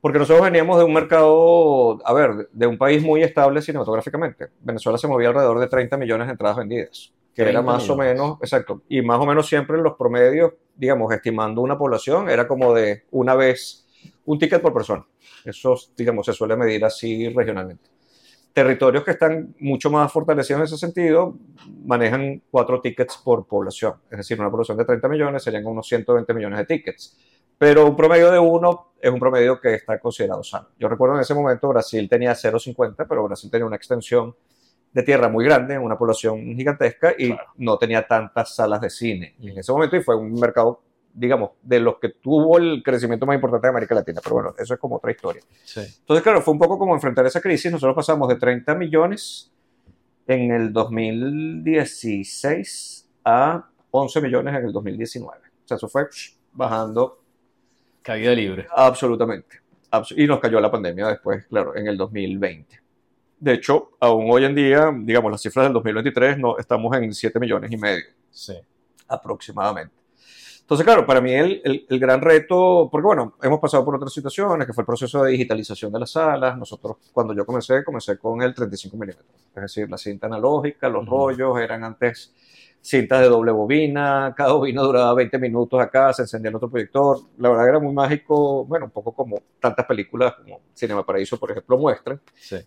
[0.00, 4.46] porque nosotros veníamos de un mercado, a ver, de un país muy estable cinematográficamente.
[4.60, 8.38] Venezuela se movía alrededor de 30 millones de entradas vendidas, que era más o menos,
[8.42, 12.72] exacto, y más o menos siempre en los promedios, digamos, estimando una población, era como
[12.74, 13.87] de una vez
[14.26, 15.06] un ticket por persona.
[15.44, 17.90] Eso, digamos, se suele medir así regionalmente.
[18.52, 21.36] Territorios que están mucho más fortalecidos en ese sentido
[21.84, 23.94] manejan cuatro tickets por población.
[24.10, 27.16] Es decir, una población de 30 millones serían unos 120 millones de tickets.
[27.56, 30.68] Pero un promedio de uno es un promedio que está considerado sano.
[30.78, 34.34] Yo recuerdo en ese momento Brasil tenía 0,50, pero Brasil tenía una extensión
[34.92, 39.34] de tierra muy grande, una población gigantesca y no tenía tantas salas de cine.
[39.38, 40.82] Y en ese momento y fue un mercado
[41.18, 44.20] digamos, de los que tuvo el crecimiento más importante de América Latina.
[44.22, 45.42] Pero bueno, eso es como otra historia.
[45.74, 47.72] Entonces, claro, fue un poco como enfrentar esa crisis.
[47.72, 49.50] Nosotros pasamos de 30 millones
[50.26, 55.38] en el 2016 a 11 millones en el 2019.
[55.38, 56.06] O sea, eso fue
[56.52, 57.20] bajando.
[58.02, 58.68] Caída libre.
[58.70, 59.60] Absolutamente.
[60.16, 62.78] Y nos cayó la pandemia después, claro, en el 2020.
[63.40, 67.40] De hecho, aún hoy en día, digamos, las cifras del 2023 no, estamos en 7
[67.40, 68.04] millones y medio.
[68.30, 68.54] Sí.
[69.06, 69.97] Aproximadamente.
[70.68, 74.66] Entonces, claro, para mí el, el, gran reto, porque bueno, hemos pasado por otras situaciones,
[74.66, 76.58] que fue el proceso de digitalización de las salas.
[76.58, 79.26] Nosotros, cuando yo comencé, comencé con el 35 milímetros,
[79.56, 82.34] es decir, la cinta analógica, los rollos eran antes
[82.82, 87.18] cintas de doble bobina, cada bobina duraba 20 minutos acá, se encendía el otro proyector.
[87.38, 91.50] La verdad era muy mágico, bueno, un poco como tantas películas como Cinema Paraíso, por
[91.50, 92.20] ejemplo, muestran.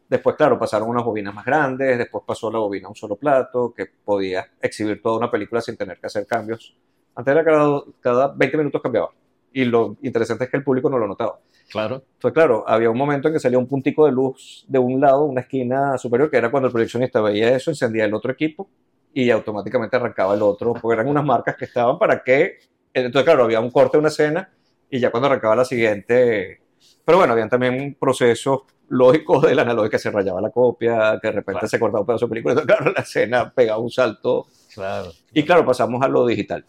[0.10, 3.72] Después, claro, pasaron unas bobinas más grandes, después pasó la bobina a un solo plato,
[3.72, 6.76] que podía exhibir toda una película sin tener que hacer cambios
[7.15, 9.10] antes era cada, cada 20 minutos cambiaba.
[9.54, 11.39] Y lo interesante es que el público no lo notaba.
[11.69, 12.04] Claro.
[12.13, 15.26] Entonces, claro, había un momento en que salía un puntico de luz de un lado,
[15.26, 18.69] una esquina superior, que era cuando el proyeccionista veía eso, encendía el otro equipo
[19.13, 22.58] y automáticamente arrancaba el otro, porque eran unas marcas que estaban para que.
[22.93, 24.50] Entonces, claro, había un corte, una escena,
[24.89, 26.62] y ya cuando arrancaba la siguiente.
[27.04, 31.34] Pero bueno, habían también procesos lógicos de la analógica, se rayaba la copia, que de
[31.34, 34.47] repente se cortaba un pedazo de película, entonces, claro, la escena pegaba un salto.
[34.74, 35.12] Claro.
[35.34, 36.65] Y claro, pasamos a lo digital.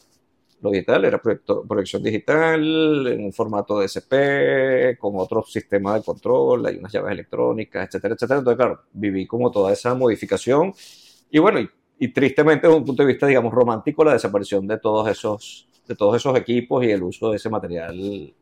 [0.63, 6.77] Lo digital era proyección digital en un formato DSP, con otro sistema de control, hay
[6.77, 8.39] unas llaves electrónicas, etcétera, etcétera.
[8.39, 10.73] Entonces, claro, viví como toda esa modificación.
[11.31, 15.09] Y bueno, y, tristemente desde un punto de vista, digamos, romántico, la desaparición de todos
[15.09, 18.33] esos, de todos esos equipos y el uso de ese material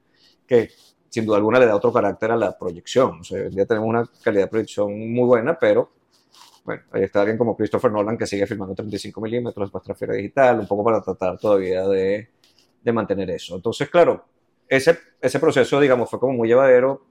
[0.46, 0.68] que
[1.08, 3.20] sin duda alguna le da otro carácter a la proyección.
[3.20, 5.90] O sea, hoy en día tenemos una calidad de proyección muy buena, pero
[6.64, 10.66] bueno, ahí está alguien como Christopher Nolan que sigue filmando 35 milímetros, transfiere digital, un
[10.66, 12.28] poco para tratar todavía de,
[12.82, 13.56] de mantener eso.
[13.56, 14.24] Entonces, claro,
[14.68, 17.06] ese, ese proceso, digamos, fue como muy llevadero.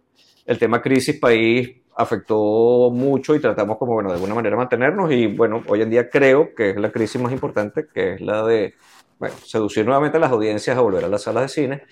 [0.45, 5.27] El tema crisis país afectó mucho y tratamos como, bueno, de alguna manera mantenernos y
[5.27, 8.75] bueno, hoy en día creo que es la crisis más importante, que es la de
[9.19, 11.83] bueno, seducir nuevamente a las audiencias a volver a las salas de cine.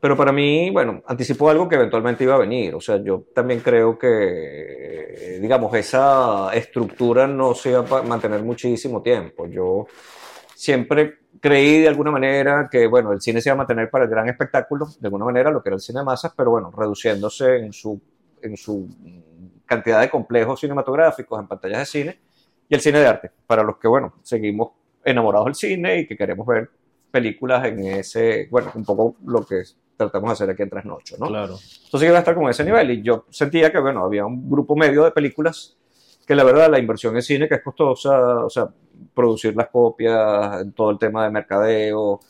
[0.00, 2.74] Pero para mí, bueno, anticipó algo que eventualmente iba a venir.
[2.74, 9.02] O sea, yo también creo que, digamos, esa estructura no se va a mantener muchísimo
[9.02, 9.46] tiempo.
[9.48, 9.86] Yo
[10.54, 14.10] siempre creí de alguna manera que, bueno, el cine se iba a mantener para el
[14.10, 17.56] gran espectáculo, de alguna manera, lo que era el cine de masas, pero bueno, reduciéndose
[17.56, 18.00] en su,
[18.42, 18.88] en su
[19.66, 22.18] cantidad de complejos cinematográficos en pantallas de cine
[22.68, 24.70] y el cine de arte, para los que, bueno, seguimos
[25.04, 26.70] enamorados del cine y que queremos ver
[27.10, 29.62] películas en ese, bueno, un poco lo que
[29.98, 31.26] tratamos de hacer aquí en Trasnocho, ¿no?
[31.26, 31.58] Claro.
[31.84, 34.74] Entonces iba a estar como ese nivel y yo sentía que, bueno, había un grupo
[34.74, 35.76] medio de películas
[36.26, 38.68] que la verdad la inversión en cine que es costosa, o sea,
[39.14, 42.20] producir las copias, todo el tema de mercadeo,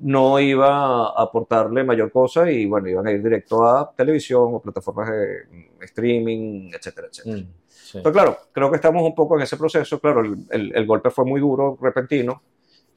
[0.00, 4.60] no iba a aportarle mayor cosa y bueno, iban a ir directo a televisión o
[4.60, 5.36] plataformas de
[5.82, 7.36] streaming, etcétera, etcétera.
[7.36, 7.98] Mm, sí.
[7.98, 10.00] Entonces, claro, creo que estamos un poco en ese proceso.
[10.00, 12.42] Claro, el, el- el golpe fue muy duro, repentino.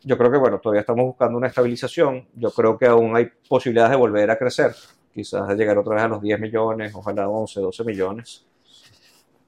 [0.07, 2.25] Yo creo que, bueno, todavía estamos buscando una estabilización.
[2.35, 4.73] Yo creo que aún hay posibilidades de volver a crecer.
[5.13, 8.45] Quizás de llegar otra vez a los 10 millones, ojalá 11, 12 millones.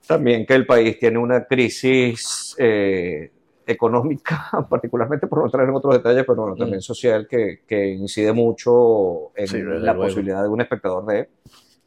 [0.06, 3.32] También que el país tiene una crisis eh,
[3.66, 6.82] económica, particularmente por no entrar en otros detalles, pero bueno, también Mm.
[6.82, 10.02] social, que, que incide mucho en Sí, la luego.
[10.04, 11.30] posibilidad de un espectador de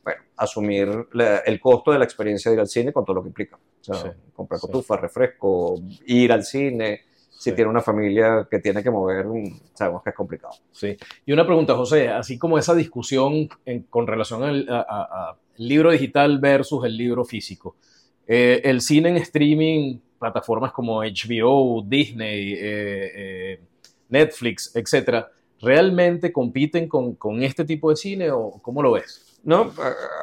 [0.02, 3.22] bueno, asumir la- el costo de la experiencia de ir al cine con todo lo
[3.22, 3.56] que implica.
[3.56, 4.66] O sea, Sí, comprar sí.
[4.66, 5.74] cotufas, refresco,
[6.06, 7.02] ir al cine.
[7.42, 7.56] Si Sí.
[7.56, 10.52] tiene una familia que tiene que mover, mm, sabemos que es complicado.
[10.70, 10.96] Sí.
[11.26, 15.90] Y una pregunta, José, así como esa discusión en- con relación al a- a- libro
[15.90, 17.74] digital versus el libro físico,
[18.28, 23.60] eh, el cine en streaming, plataformas como HBO, Disney, eh, eh,
[24.10, 25.28] Netflix, etcétera,
[25.60, 29.40] ¿realmente compiten con, con este tipo de cine o cómo lo ves?
[29.42, 29.72] No,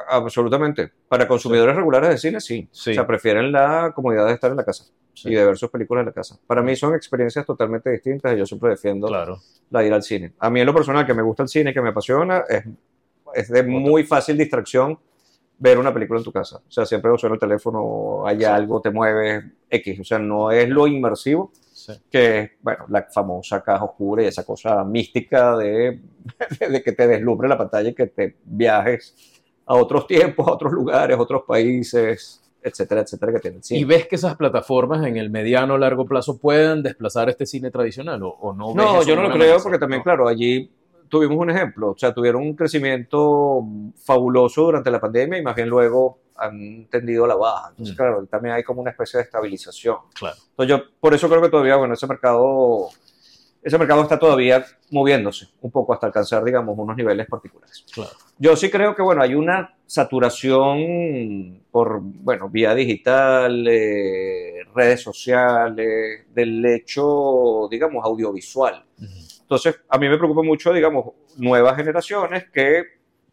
[0.10, 0.89] absolutamente.
[1.10, 2.67] Para consumidores regulares de cine, sí.
[2.71, 2.91] Sí.
[2.91, 4.86] O sea, prefieren la comodidad de estar en la casa
[5.21, 5.29] Sí.
[5.29, 6.38] y de ver sus películas en la casa.
[6.47, 9.39] Para mí son experiencias totalmente distintas y yo siempre defiendo Claro.
[9.69, 10.34] la de ir al cine.
[10.39, 12.63] A mí en lo personal, que me gusta el cine, que me apasiona, es,
[13.34, 14.97] es de muy fácil distracción
[15.58, 16.58] ver una película en tu casa.
[16.58, 19.99] O sea, siempre suena el teléfono, hay algo, te mueves, X.
[19.99, 21.93] O sea, no es lo inmersivo Sí.
[22.12, 25.99] que es, bueno, la famosa caja oscura y esa cosa mística de,
[26.69, 29.15] de que te deslumbre la pantalla y que te viajes
[29.65, 33.80] a otros tiempos, a otros lugares, a otros países, etcétera, etcétera, que tiene el cine.
[33.80, 37.72] ¿Y ves que esas plataformas en el mediano o largo plazo puedan desplazar este cine
[37.72, 38.74] tradicional o, o no?
[38.74, 40.04] No, yo no lo creo porque también, No.
[40.04, 40.69] claro, allí
[41.08, 43.63] tuvimos un ejemplo, o sea, tuvieron un crecimiento
[44.04, 47.69] fabuloso durante la pandemia y más bien luego han tendido la baja.
[47.72, 47.98] Entonces, Mm.
[47.98, 49.98] claro, también hay como una especie de estabilización.
[50.17, 50.36] Claro.
[50.52, 52.89] Entonces yo por eso creo que todavía, bueno, ese mercado,
[53.62, 57.86] ese mercado está todavía moviéndose un poco hasta alcanzar, digamos, unos niveles particulares.
[57.93, 58.12] Claro.
[58.38, 66.26] Yo sí creo que, bueno, hay una saturación por, bueno, vía digital, eh, redes sociales,
[66.34, 68.86] del hecho, digamos, audiovisual.
[69.41, 72.84] Entonces, a mí me preocupa mucho, digamos, nuevas generaciones que,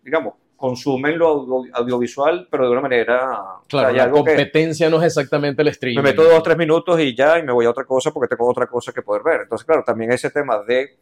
[0.02, 3.32] digamos, consumen lo audio- audiovisual, pero de una manera...
[3.32, 5.96] o sea, Claro, la competencia no es exactamente el streaming.
[5.98, 8.48] me meto dos, tres minutos y ya, y me voy a otra cosa porque tengo
[8.48, 9.40] otra cosa que poder ver.
[9.42, 10.96] Entonces, claro, también ese tema de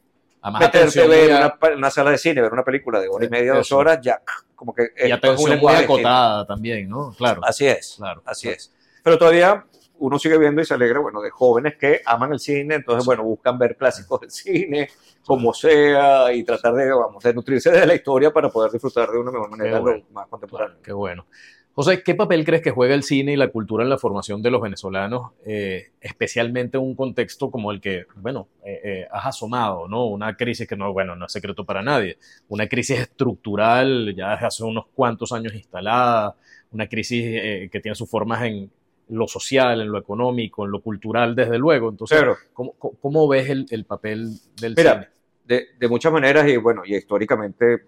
[0.52, 3.54] meterte a atención ver una, sala de cine, ver una película de hora y media,
[3.54, 3.78] dos Eso.
[3.78, 4.20] horas, ya,
[4.56, 4.90] como que...
[4.96, 7.14] y esto es un atención muy acotada también, ¿no?
[7.16, 7.40] Claro.
[7.44, 8.56] Así es, Claro, así claro.
[8.56, 8.74] es.
[9.02, 9.64] Pero todavía
[9.98, 13.24] uno sigue viendo y se alegra, bueno, de jóvenes que aman el cine, entonces, bueno,
[13.24, 14.88] buscan ver clásicos del cine,
[15.24, 19.18] como sea, y tratar de, vamos, de nutrirse de la historia para poder disfrutar de
[19.18, 20.04] una mejor manera bueno.
[20.12, 20.78] más contemporáneo.
[20.82, 21.26] Qué bueno.
[21.74, 24.50] José, ¿qué papel crees que juega el cine y la cultura en la formación de
[24.52, 29.88] los venezolanos, eh, especialmente en un contexto como el que, bueno, eh, eh, has asomado,
[29.88, 30.06] ¿no?
[30.06, 34.46] Una crisis que no, bueno, no es secreto para nadie, una crisis estructural ya desde
[34.46, 36.36] hace unos cuantos años instalada,
[36.70, 38.70] una crisis que tiene sus formas en
[39.08, 41.90] lo social, en lo económico, en lo cultural, desde luego.
[41.90, 45.08] Entonces, Pero, ¿cómo, cómo- ves el, el papel del Mira, cine?
[45.44, 47.84] de, de muchas maneras y bueno, y históricamente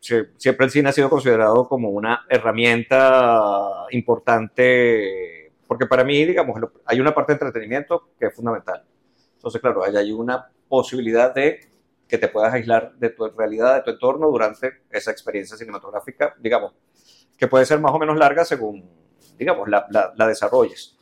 [0.00, 6.60] sie- siempre el cine ha sido considerado como una herramienta importante, porque para mí, digamos,
[6.84, 8.84] hay una parte de entretenimiento que es fundamental.
[9.36, 11.60] Entonces, claro, ahí hay una posibilidad de
[12.08, 16.74] que te puedas aislar de tu realidad, de tu entorno durante esa experiencia cinematográfica, digamos,
[17.36, 18.84] que puede ser más o menos larga según,
[19.42, 20.96] digamos, la, la, la desarrolles.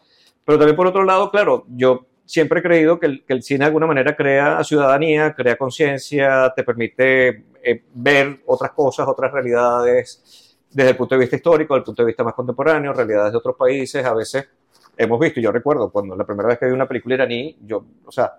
[0.45, 3.61] Pero también por otro lado, claro, yo siempre he creído que el, que el cine
[3.61, 10.57] de alguna manera crea ciudadanía, crea conciencia, te permite eh, ver otras cosas, otras realidades
[10.71, 13.39] desde el punto de vista histórico, desde el punto de vista más contemporáneo, realidades de
[13.39, 14.05] otros países.
[14.05, 14.49] A veces
[14.97, 18.13] hemos visto, yo recuerdo cuando la primera vez que vi una película iraní, yo, o
[18.13, 18.39] sea,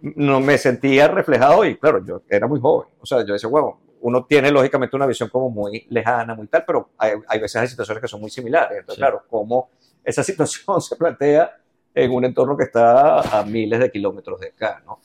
[0.00, 2.88] no me sentía reflejado y claro, yo era muy joven.
[3.00, 6.62] O sea, yo decía, bueno, uno tiene lógicamente una visión como muy lejana, muy tal,
[6.66, 8.80] pero hay, hay veces hay situaciones que son muy similares.
[8.80, 9.00] Entonces, Sí.
[9.00, 9.70] claro, cómo
[10.04, 11.56] esa situación se plantea
[11.94, 15.00] en un entorno que está a miles de kilómetros de acá, ¿no?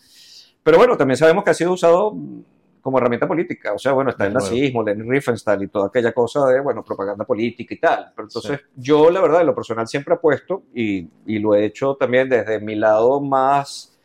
[0.62, 2.14] Pero bueno, también sabemos que ha sido usado
[2.82, 3.72] como herramienta política.
[3.72, 7.24] O sea, bueno, está el nazismo, Lenin Riefenstahl y toda aquella cosa de, bueno, propaganda
[7.24, 8.12] política y tal.
[8.14, 11.96] Pero entonces, yo, la verdad, en lo personal siempre apuesto y, y lo he hecho
[11.96, 13.98] también desde mi lado más.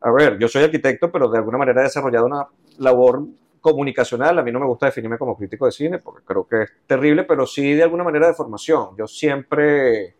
[0.00, 3.22] A ver, yo soy arquitecto, pero de alguna manera he desarrollado una labor
[3.62, 4.38] comunicacional.
[4.38, 7.24] A mí no me gusta definirme como crítico de cine porque creo que es terrible,
[7.24, 8.90] pero sí de alguna manera de formación.
[8.98, 10.16] Yo siempre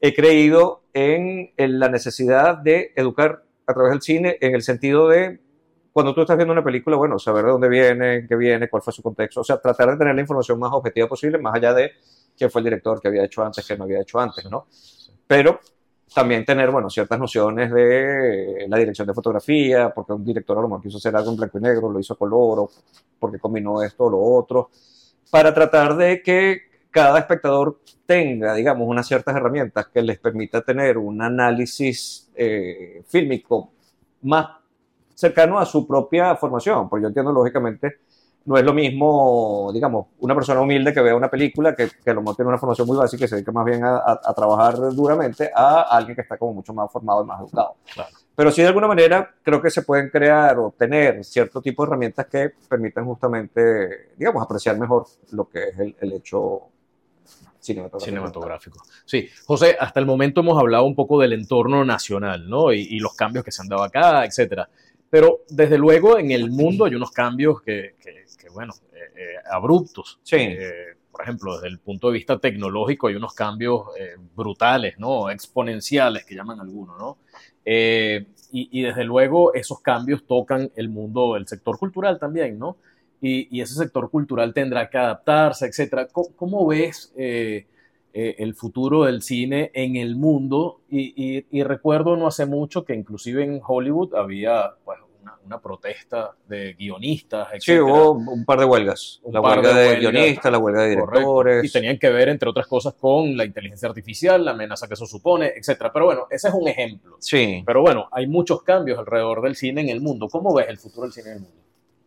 [0.00, 5.08] he creído en, en la necesidad de educar a través del cine en el sentido
[5.08, 5.40] de
[5.92, 8.92] cuando tú estás viendo una película, bueno, saber de dónde viene, qué viene, cuál fue
[8.92, 11.92] su contexto, o sea, tratar de tener la información más objetiva posible, más allá de
[12.36, 14.66] quién fue el director, qué había hecho antes, qué no había hecho antes, ¿no?
[15.26, 15.58] Pero
[16.14, 20.68] también tener, bueno, ciertas nociones de la dirección de fotografía, porque un director a lo
[20.68, 22.70] mejor quiso hacer algo en blanco y negro, lo hizo a color, o
[23.18, 24.70] porque combinó esto o lo otro,
[25.30, 30.96] para tratar de que cada espectador tenga, digamos, unas ciertas herramientas que les permita tener
[30.96, 33.72] un análisis eh, fílmico
[34.22, 34.48] más
[35.14, 37.98] cercano a su propia formación, porque yo entiendo lógicamente
[38.46, 42.14] no es lo mismo, digamos, una persona humilde que vea una película que, que a
[42.14, 44.34] lo mejor tiene una formación muy básica y se dedica más bien a, a- a
[44.34, 47.74] trabajar duramente a alguien que está como mucho más formado y más educado.
[47.92, 48.10] Claro.
[48.34, 51.88] Pero sí, de alguna manera, creo que se pueden crear o tener cierto tipo de
[51.88, 56.62] herramientas que permitan justamente, digamos, apreciar mejor lo que es el, el hecho
[57.60, 58.04] cinematográfico.
[58.04, 58.78] cinematográfico.
[59.04, 62.72] Sí, José, hasta el momento hemos hablado un poco del entorno nacional, ¿no?
[62.72, 64.68] Y, y los cambios que se han dado acá, etcétera.
[65.08, 69.34] Pero desde luego en el mundo hay unos cambios que, que- que, bueno, eh, eh,
[69.50, 70.18] abruptos.
[70.22, 70.36] Sí.
[70.38, 73.86] Eh, por ejemplo, desde el punto de vista tecnológico hay unos cambios
[74.34, 75.30] brutales, ¿no?
[75.30, 77.16] Exponenciales que llaman algunos, ¿no?
[77.64, 82.76] Eh, y, y desde luego esos cambios tocan el mundo, el sector cultural también, ¿no?
[83.20, 86.06] Y, y ese sector cultural tendrá que adaptarse, etcétera.
[86.08, 87.66] ¿Cómo, cómo ves eh,
[88.12, 90.80] eh, el futuro del cine en el mundo?
[90.90, 95.60] Y, y- y recuerdo no hace mucho que inclusive en Hollywood había pues, una, una
[95.60, 97.84] protesta de guionistas, Sí, etcétera.
[97.84, 99.20] hubo un par de huelgas.
[99.24, 101.18] Un la huelga de guionistas, la huelga de Correcto.
[101.18, 101.64] directores.
[101.64, 105.06] Y tenían que ver, entre otras cosas, con la inteligencia artificial, la amenaza que eso
[105.06, 105.92] supone, etcétera.
[105.92, 107.16] Pero bueno, ese es un ejemplo.
[107.20, 107.62] Sí.
[107.66, 110.28] Pero bueno, hay muchos cambios alrededor del cine en el mundo.
[110.28, 111.56] ¿Cómo ves el futuro del cine en el mundo?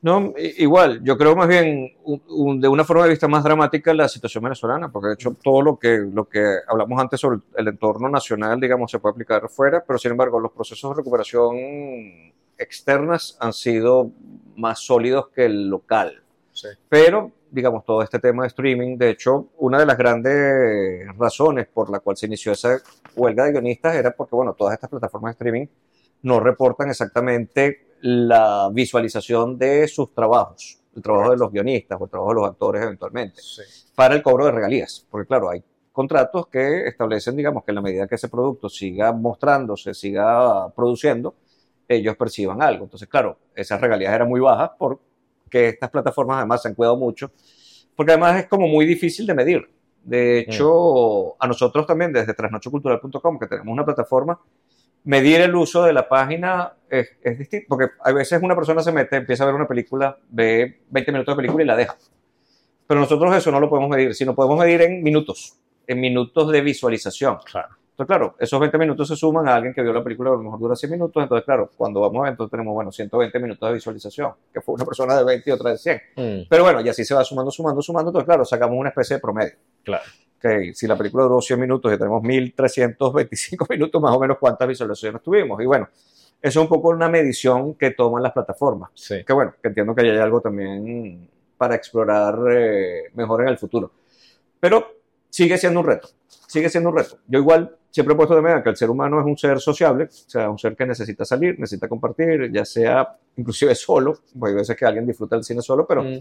[0.02, 3.94] No, igual, yo creo más bien un- un- de una forma de vista más dramática
[3.94, 7.68] la situación venezolana, porque de hecho todo lo que, lo que hablamos antes sobre el
[7.68, 11.54] entorno nacional, digamos, se puede aplicar fuera, pero sin embargo los procesos de recuperación
[12.60, 14.12] externas han sido
[14.56, 16.22] más sólidos que el local.
[16.90, 21.90] Pero, digamos, todo este tema de streaming, de hecho, una de las grandes razones por
[21.90, 22.78] la cual se inició esa
[23.16, 25.68] huelga de guionistas era porque, bueno, todas estas plataformas de streaming
[26.24, 32.10] no reportan exactamente la visualización de sus trabajos, el trabajo de los guionistas o el
[32.10, 33.42] trabajo de los actores eventualmente,
[33.96, 35.06] para el cobro de regalías.
[35.10, 39.12] Porque, claro, hay contratos que establecen, digamos, que en la medida que ese producto siga
[39.12, 41.36] mostrándose, siga produciendo,
[41.90, 42.86] ellos perciban algo.
[42.86, 47.32] Entonces, claro, esas regalías eran muy bajas porque estas plataformas además se han cuidado mucho,
[47.96, 49.70] porque además es como muy difícil de medir.
[50.04, 54.40] De hecho, a nosotros también desde trasnochocultural.com, que tenemos una plataforma,
[55.04, 58.92] medir el uso de la página es, es distinto, porque a veces una persona se
[58.92, 61.98] mete, empieza a ver una película, ve 20 minutos de película y la deja.
[62.88, 66.62] Pero nosotros eso no lo podemos medir, sino podemos medir en minutos, en minutos de
[66.62, 67.38] visualización.
[67.46, 67.79] Claro.
[68.00, 70.40] Entonces, claro, esos 20 minutos se suman a alguien que vio la película, a lo
[70.40, 71.22] mejor dura 100 minutos.
[71.22, 74.76] Entonces, claro, cuando vamos a ver, entonces tenemos, bueno, 120 minutos de visualización, que fue
[74.76, 76.02] una persona de 20 y otra de 100.
[76.16, 78.12] Mm, Pero bueno, y así se va sumando, sumando, sumando.
[78.12, 79.54] Entonces, claro, sacamos una especie de promedio.
[79.84, 80.04] claro.
[80.40, 84.66] Que si la película duró 100 minutos y tenemos 1325 minutos, más o menos, ¿cuántas
[84.66, 85.62] visualizaciones tuvimos?
[85.62, 85.90] Y bueno,
[86.42, 88.92] eso es un poco una medición que toman las plataformas.
[88.94, 89.26] Sí.
[89.26, 93.58] Que bueno, que entiendo que ahí hay algo también para explorar eh, mejor en el
[93.58, 93.92] futuro.
[94.62, 94.88] Pero
[95.30, 96.08] sigue siendo un reto,
[96.48, 97.18] sigue siendo un reto.
[97.28, 100.06] Yo igual siempre he puesto de media que el ser humano es un ser sociable,
[100.06, 104.58] o sea, un ser que necesita salir, necesita compartir, ya sea inclusive solo, porque hay
[104.60, 106.20] veces que alguien disfruta del cine solo, pero Mm,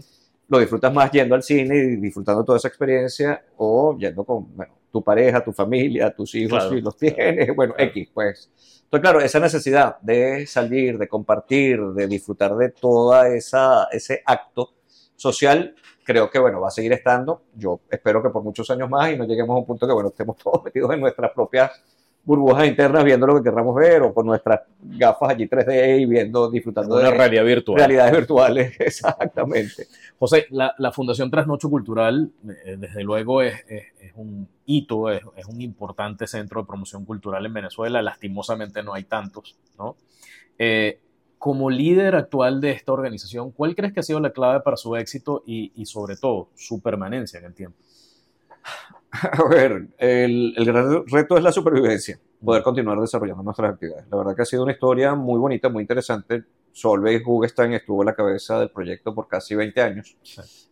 [0.49, 4.73] lo disfrutas más yendo al cine y disfrutando toda esa experiencia o yendo con bueno,
[4.91, 8.49] tu pareja, tu familia, tus hijos, Claro, si los tienes, bueno, X, pues.
[8.83, 14.73] Entonces, claro, esa necesidad de salir, de compartir, de disfrutar de toda esa ese acto
[15.15, 15.75] social,
[16.11, 17.43] creo que, bueno, va a seguir estando.
[17.55, 20.09] Yo espero que por muchos años más y no lleguemos a un punto que, bueno,
[20.09, 21.71] estemos todos metidos en nuestras propias
[22.23, 26.49] burbujas internas viendo lo que querramos ver o con nuestras gafas allí 3D y viendo,
[26.51, 27.77] disfrutando Una de realidad virtual.
[27.77, 29.87] realidades virtuales, exactamente.
[30.19, 32.31] José, la, la Fundación Trasnocho Cultural,
[32.65, 37.05] eh, desde luego, es, es- es un hito, es, es un importante centro de promoción
[37.05, 38.01] cultural en Venezuela.
[38.01, 39.95] Lastimosamente no hay tantos, ¿no?
[40.57, 40.99] Eh,
[41.39, 44.95] como líder actual de esta organización, ¿cuál crees que ha sido la clave para su
[44.97, 47.77] éxito y, y sobre todo su permanencia en el tiempo?
[49.11, 54.05] A ver, el, el gran reto es la supervivencia, poder continuar desarrollando nuestras actividades.
[54.11, 56.43] La verdad que ha sido una historia muy bonita, muy interesante.
[56.71, 60.17] Solveig Hugestein estuvo a la cabeza del proyecto por casi 20 años.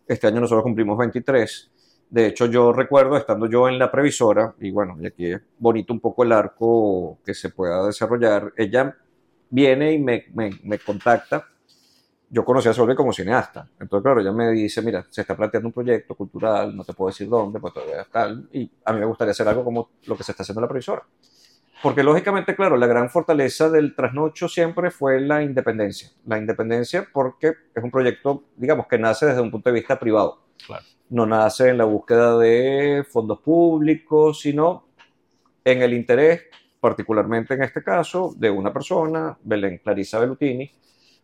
[0.06, 1.72] Este año nosotros cumplimos 23.
[2.10, 5.92] De hecho, yo recuerdo estando yo en la previsora, y bueno, y aquí es bonito
[5.92, 8.96] un poco el arco que se pueda desarrollar, ella
[9.50, 11.48] viene y me, me, me contacta.
[12.30, 13.70] Yo conocí a Solveig como cineasta.
[13.80, 17.10] Entonces, claro, ella me dice, mira, se está planteando un proyecto cultural, no te puedo
[17.10, 18.50] decir dónde, pues todavía tal.
[18.52, 20.70] Y a mí me gustaría hacer algo como lo que se está haciendo en la
[20.70, 21.04] previsora.
[21.82, 26.10] Porque lógicamente, claro, la gran fortaleza del trasnocho siempre fue la independencia.
[26.26, 30.42] La independencia porque es un proyecto, digamos, que nace desde un punto de vista privado.
[30.66, 30.84] Claro.
[31.10, 34.88] No nace en la búsqueda de fondos públicos, sino
[35.64, 36.44] en el interés,
[36.80, 40.70] particularmente en este caso, de una persona, Belén Clarisa Bellutini,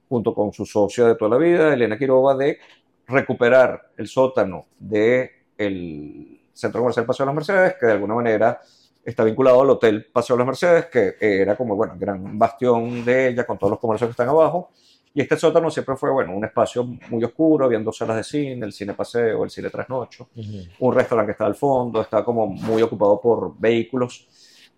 [0.09, 2.59] junto con su socia de toda la vida, Elena Quiroga, de
[3.07, 8.59] recuperar el sótano del Centro Comercial Paseo de las Mercedes, que de alguna manera
[9.03, 13.29] está vinculado al Hotel Paseo de las Mercedes, que era como, bueno, gran bastión de
[13.29, 14.69] ella con todos los comercios que están abajo.
[15.15, 18.65] Y este sótano siempre fue, bueno, un espacio muy oscuro, había dos salas de cine,
[18.65, 20.57] el cine paseo, el cine trasnocho, Ujú.
[20.79, 24.27] un restaurante que estaba al fondo, estaba como muy ocupado por vehículos.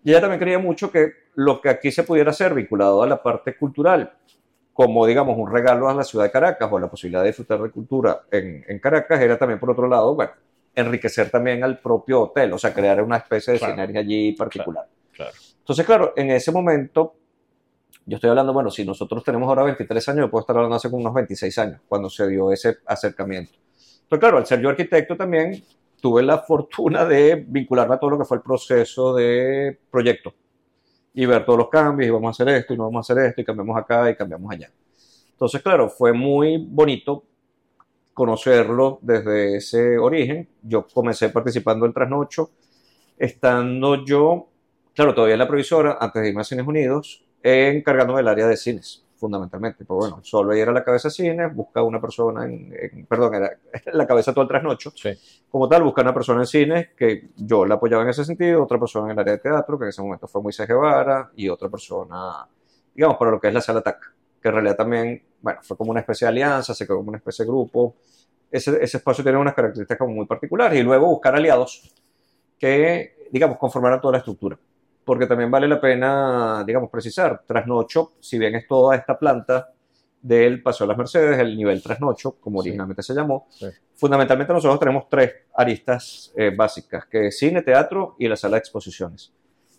[0.06, 3.20] Y ella también creía mucho que lo que aquí se pudiera hacer vinculado a la
[3.20, 4.12] parte cultural,
[4.72, 7.72] como digamos un regalo a la ciudad de Caracas o la posibilidad de disfrutar de
[7.72, 10.30] cultura en, en Caracas, era también por otro lado, bueno,
[10.76, 13.72] enriquecer también al propio hotel, o sea, crear una especie de Claro.
[13.74, 14.86] sinergia allí particular.
[15.12, 15.32] Claro.
[15.58, 17.16] Entonces, claro, en ese momento,
[18.04, 20.86] yo estoy hablando, bueno, si nosotros tenemos ahora 23 años, yo puedo estar hablando hace
[20.86, 23.54] unos 26 años, cuando se dio ese acercamiento.
[24.02, 25.64] Entonces, claro, al ser yo arquitecto también,
[26.00, 30.34] tuve la fortuna de vincularme a todo lo que fue el proceso de proyecto
[31.14, 33.24] y ver todos los cambios, y vamos a hacer esto, y no vamos a hacer
[33.24, 34.70] esto, y cambiamos acá, y cambiamos allá.
[35.30, 37.24] Entonces, claro, fue muy bonito
[38.12, 40.46] conocerlo desde ese origen.
[40.62, 42.50] Yo comencé participando del Trasnocho,
[43.16, 44.48] estando yo,
[44.94, 48.56] claro, todavía en la provisora, antes de irme a Cines Unidos, encargándome del área de
[48.58, 49.84] cines, fundamentalmente.
[49.84, 53.34] Pues bueno, solo ella era la cabeza de cines, busca una persona en, en- perdón,
[53.34, 53.50] era
[53.92, 54.92] la cabeza todo el Trasnocho.
[54.94, 55.10] Sí.
[55.50, 58.78] Como tal, busca una persona en cines que yo la apoyaba en ese sentido, otra
[58.78, 61.68] persona en el área de teatro, que en ese momento fue Moisés Guevara, y otra
[61.68, 62.46] persona,
[62.94, 63.98] digamos, para lo que es la sala TAC,
[64.40, 67.18] que en realidad también, bueno, fue como una especie de alianza, se creó como una
[67.18, 67.96] especie de grupo.
[68.50, 71.92] Ese, ese espacio tiene unas características como muy particulares, y luego buscar aliados
[72.58, 74.58] que, digamos, conformaran toda la estructura.
[75.06, 79.70] Porque también vale la pena, digamos, precisar, Trasnocho, si bien es toda esta planta
[80.20, 82.68] del Paseo de las Mercedes, el nivel Trasnocho, como Sí.
[82.70, 83.66] originalmente se llamó, Sí.
[83.94, 88.58] fundamentalmente nosotros tenemos tres aristas eh, básicas, que es cine, teatro y la sala de
[88.58, 89.32] exposiciones.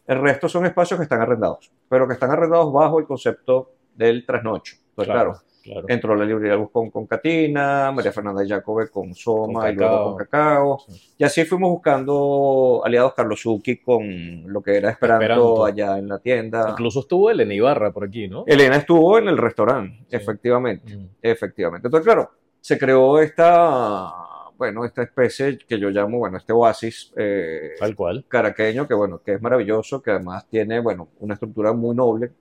[0.05, 4.25] El resto son espacios que están arrendados, pero que están arrendados bajo el concepto del
[4.25, 4.78] Trasnocho.
[4.91, 5.47] Entonces, claro, claro.
[5.88, 10.15] Entró la librería Bus con, Catina, María Fernanda Jacobe con Soma Con y luego con
[10.18, 10.80] Cacao.
[10.88, 11.13] Sí.
[11.20, 15.65] Y así fuimos buscando aliados Carlos Zucchi con lo que era Esperanto, Esperanto.
[15.65, 16.68] allá en la tienda.
[16.72, 18.43] Incluso estuvo Elena Ibarra por aquí, ¿no?
[18.47, 20.15] Elena estuvo en el restaurante, Sí.
[20.15, 21.07] efectivamente, Mm.
[21.22, 21.88] efectivamente.
[21.88, 24.11] Entonces, claro, se creó esta,
[24.57, 28.26] bueno, esta especie que yo llamo, bueno, este oasis eh, Tal cual.
[28.28, 32.32] caraqueño, que bueno, que es maravilloso, que además tiene, bueno, una estructura muy noble,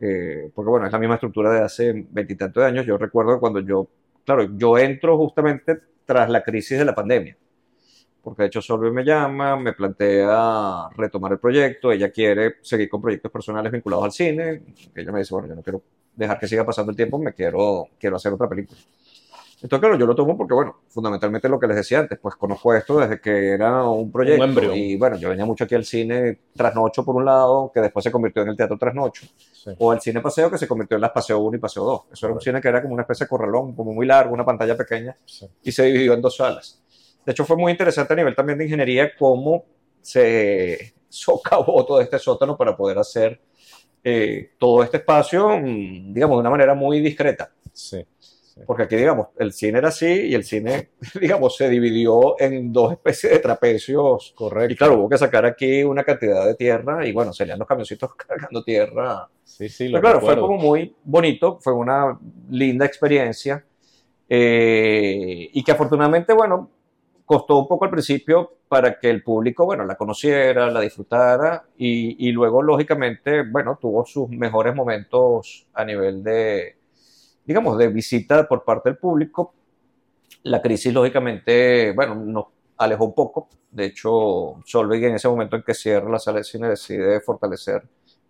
[0.00, 2.86] eh, porque bueno, es la misma estructura de hace veintitantos años.
[2.86, 3.88] Yo recuerdo cuando yo,
[4.24, 7.36] claro, yo entro justamente tras la crisis de la pandemia,
[8.22, 13.00] porque de hecho Solve me llama, me plantea retomar el proyecto, ella quiere seguir con
[13.00, 14.62] proyectos personales vinculados al cine,
[14.94, 15.82] ella me dice, bueno, yo no quiero
[16.14, 18.78] dejar que siga pasando el tiempo, me quiero, quiero hacer otra película.
[19.64, 22.74] Entonces, claro, yo lo tomo porque, bueno, fundamentalmente lo que les decía antes, pues conozco
[22.74, 24.44] esto desde que era un proyecto.
[24.44, 24.76] embrión.
[24.76, 28.12] y bueno, yo venía mucho aquí al cine Trasnocho por un lado, que después se
[28.12, 29.70] convirtió en el Teatro Trasnocho, Sí.
[29.78, 32.00] o al cine Paseo, que se convirtió en las Paseo 1 y Paseo 2.
[32.12, 34.44] Eso era un cine que era como una especie de corralón, como muy largo, una
[34.44, 35.48] pantalla pequeña, Sí.
[35.62, 36.82] y se dividió en dos salas.
[37.24, 39.64] De hecho, fue muy interesante a nivel también de ingeniería cómo
[40.02, 43.40] se socavó todo este sótano para poder hacer
[44.06, 47.50] eh, todo este espacio, mm, digamos, de una manera muy discreta.
[47.72, 48.04] Sí.
[48.66, 50.90] Porque aquí, digamos, el cine era así y el cine,
[51.20, 54.32] digamos, se dividió en dos especies de trapecios.
[54.36, 54.72] Correcto.
[54.72, 58.14] Y claro, hubo que sacar aquí una cantidad de tierra y bueno, serían los camioncitos
[58.16, 59.28] cargando tierra.
[59.42, 60.56] Sí, sí, lo Pero claro, fue recuerdo.
[60.56, 63.64] como muy bonito, fue una linda experiencia
[64.28, 66.70] eh, y que afortunadamente, bueno,
[67.24, 72.28] costó un poco al principio para que el público, bueno, la conociera, la disfrutara y,
[72.28, 76.76] y luego, lógicamente, bueno, tuvo sus mejores momentos a nivel de,
[77.44, 79.54] digamos, de visita por parte del público.
[80.44, 82.44] La crisis, lógicamente, bueno, nos
[82.78, 83.48] alejó un poco.
[83.70, 87.82] De hecho, Solveig en ese momento en que cierra la sala de cine decide fortalecer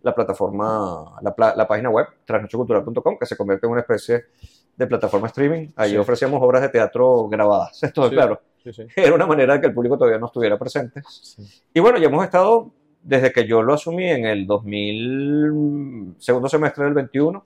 [0.03, 4.25] la plataforma, la, la página web, trasnochocultural.com, que se convierte en una especie
[4.77, 5.69] de plataforma streaming.
[5.77, 5.97] Ahí Sí.
[5.97, 7.83] ofrecíamos obras de teatro grabadas.
[7.83, 8.15] Esto, Sí.
[8.15, 11.03] claro, Sí, era una manera de que el público todavía no estuviera presente.
[11.75, 12.71] Y bueno, ya hemos estado,
[13.03, 17.45] desde que yo lo asumí en el 2000, segundo semestre del 21,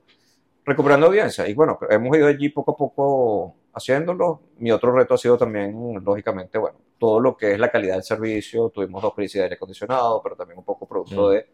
[0.69, 1.49] recuperando audiencia.
[1.49, 4.41] Y bueno, hemos ido allí poco a poco haciéndolo.
[4.59, 8.03] Mi otro reto ha sido también, lógicamente, bueno, todo lo que es la calidad del
[8.05, 8.71] servicio.
[8.71, 11.31] Tuvimos dos crisis de aire acondicionado, pero también un poco producto Mm.
[11.33, 11.47] de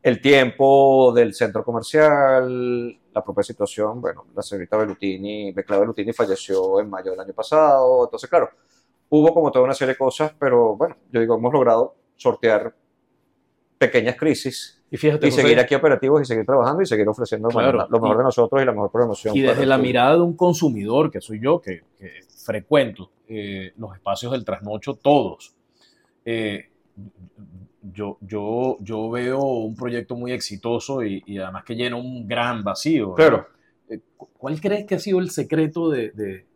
[0.00, 4.00] el tiempo del centro comercial, la propia situación.
[4.00, 8.04] Bueno, la señorita Bellutini, Becla Bellutini falleció en mayo del año pasado.
[8.04, 8.50] Entonces, claro,
[9.08, 12.74] hubo como toda una serie de cosas, pero bueno, yo digo, hemos logrado sortear
[13.76, 17.48] pequeñas crisis Y fíjate, y José, seguir aquí operativos y seguir trabajando y seguir ofreciendo
[17.48, 19.36] Claro, lo mejor y- de nosotros y la mejor programación.
[19.36, 22.10] y desde la mirada de un consumidor, que soy yo, que, que
[22.44, 25.54] frecuento eh, los espacios del trasnocho todos,
[26.24, 26.70] eh,
[27.92, 32.62] yo, yo, yo veo un proyecto muy exitoso y, y además que llena un gran
[32.64, 33.14] vacío.
[33.14, 33.46] Claro.
[33.88, 36.46] Eh, cu- ¿Cuál crees que ha sido el secreto de, de-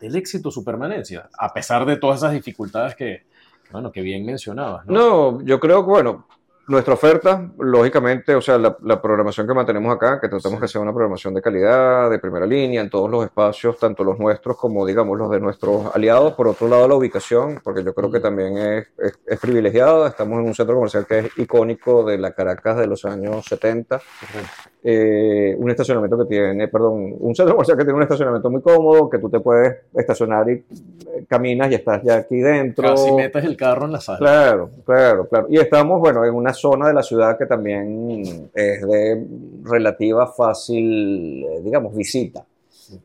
[0.00, 1.28] del éxito su permanencia?
[1.38, 3.24] A pesar de todas esas dificultades que,
[3.70, 4.86] bueno, que bien mencionabas.
[4.86, 4.92] ¿no?
[5.38, 6.26] No, yo creo que, bueno,
[6.68, 10.62] nuestra oferta, lógicamente, o sea, la, la programación que mantenemos acá, que tratamos Sí.
[10.62, 14.18] que sea una programación de calidad, de primera línea, en todos los espacios, tanto los
[14.18, 16.34] nuestros como, digamos, los de nuestros aliados.
[16.34, 18.22] Por otro lado, la ubicación, porque yo creo que Mm.
[18.22, 20.08] también es, es, es privilegiada.
[20.08, 24.00] Estamos en un centro comercial que es icónico de la Caracas de los años 70.
[24.84, 29.08] Eh, un estacionamiento que tiene, perdón, un centro comercial que tiene un estacionamiento muy cómodo,
[29.08, 32.88] que tú te puedes estacionar y eh, caminas y estás ya aquí dentro.
[32.88, 34.18] Casi metes el carro en la sala.
[34.18, 35.46] Claro, claro, claro.
[35.48, 39.26] Y estamos, bueno, en una zona de la ciudad que también es de
[39.62, 42.44] relativa fácil, eh, digamos, visita.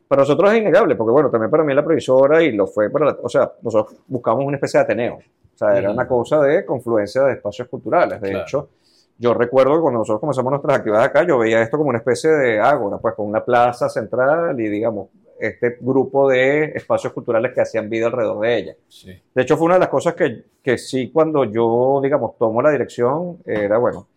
[0.08, 3.06] Para nosotros es innegable, porque bueno, también para mí la previsora y lo fue para
[3.06, 5.16] la, o sea, nosotros buscamos una especie de Ateneo.
[5.16, 8.22] O sea, era una cosa de confluencia de espacios culturales.
[8.22, 8.43] De Claro.
[8.45, 8.70] hecho,
[9.18, 12.30] yo recuerdo que cuando nosotros comenzamos nuestras actividades acá, yo veía esto como una especie
[12.30, 15.08] de ágora, pues con una plaza central y digamos,
[15.40, 18.76] este grupo de espacios culturales que hacían vida alrededor de ella.
[18.88, 19.22] Sí.
[19.34, 22.72] De hecho, fue una de las cosas que, que sí, cuando yo, digamos, tomo la
[22.72, 24.08] dirección, era, bueno,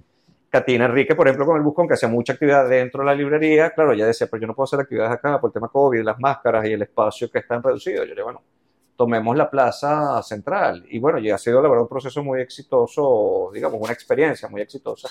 [0.51, 3.71] Katina Enrique, por ejemplo, con el Buscón, que hacía mucha actividad dentro de la librería,
[3.71, 6.19] claro, ella decía, pero yo no puedo hacer actividades acá por el tema COVID, las
[6.19, 8.05] máscaras y el espacio que están reducido.
[8.05, 8.43] Yo le bueno,
[8.97, 10.85] tomemos la plaza central.
[10.91, 14.61] Y bueno, ya ha sido, la verdad, un proceso muy exitoso, digamos, una experiencia muy
[14.61, 15.09] exitosa.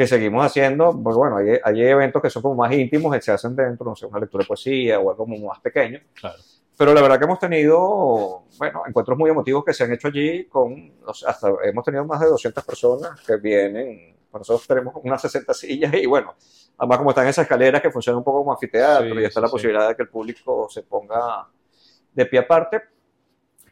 [0.00, 3.32] Que seguimos haciendo, porque bueno, hay, hay eventos que son como más íntimos, que se
[3.32, 6.00] hacen dentro, no sé, una lectura de poesía o algo como más pequeño.
[6.14, 6.38] Claro.
[6.78, 10.46] Pero la verdad que hemos tenido, bueno, encuentros muy emotivos que se han hecho allí
[10.46, 15.92] con, hasta hemos tenido más de 200 personas que vienen, nosotros tenemos unas 60 sillas
[15.92, 16.34] y bueno,
[16.78, 19.42] además como están esas escaleras que funcionan un poco como anfiteatro Sí, y está sí,
[19.42, 19.52] la sí.
[19.52, 21.46] posibilidad de que el público se ponga
[22.14, 22.80] de pie aparte.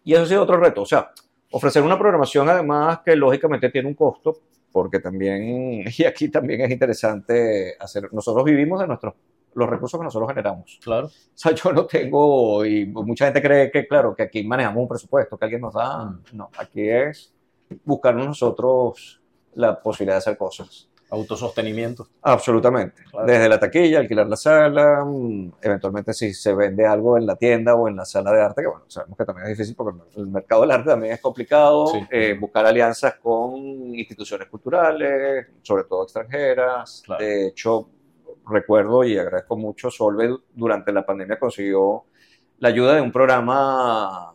[0.05, 1.11] Y eso ha sido otro reto, o sea,
[1.53, 4.43] ofrecer una programación además que lógicamente tiene un costo,
[4.73, 9.14] porque también, y aquí también es interesante hacer, nosotros vivimos de nuestros,
[9.55, 10.79] los recursos que nosotros generamos.
[10.83, 11.07] Claro.
[11.07, 14.89] O sea, yo no tengo, y mucha gente cree que, claro, que aquí manejamos un
[14.89, 16.16] presupuesto que alguien nos da.
[16.33, 17.35] No, aquí es
[17.85, 19.21] buscarnos nosotros
[19.55, 20.89] la posibilidad de hacer cosas.
[21.11, 22.09] Autosostenimiento.
[22.23, 23.03] Absolutamente.
[23.11, 23.27] Claro.
[23.27, 27.75] Desde la taquilla, alquilar la sala, mm, eventualmente si se vende algo en la tienda
[27.75, 30.27] o en la sala de arte, que bueno, sabemos que también es difícil porque el
[30.27, 31.99] mercado del arte también es complicado, Sí.
[32.11, 33.57] eh, buscar alianzas con
[33.95, 37.03] instituciones culturales, sobre todo extranjeras.
[37.07, 37.25] Claro.
[37.25, 37.89] De hecho,
[38.51, 42.05] recuerdo y agradezco mucho, Solve durante la pandemia consiguió
[42.59, 44.33] la ayuda de un programa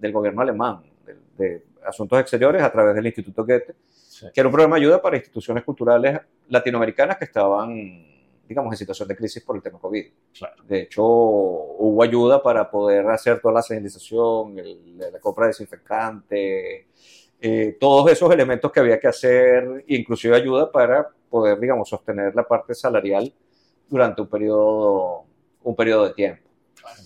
[0.00, 3.74] del gobierno alemán, de, de asuntos exteriores, a través del Instituto Goethe,
[4.18, 4.26] Sí.
[4.32, 7.68] que era un programa de ayuda para instituciones culturales latinoamericanas que estaban,
[8.48, 10.06] digamos, en situación de crisis por el tema COVID.
[10.38, 10.62] Claro.
[10.64, 16.88] De hecho, hubo ayuda para poder hacer toda la señalización, el- la compra de desinfectante,
[17.40, 22.44] eh, todos esos elementos que había que hacer, inclusive ayuda para poder, digamos, sostener la
[22.44, 23.30] parte salarial
[23.88, 25.24] durante un periodo,
[25.62, 26.48] un periodo de tiempo.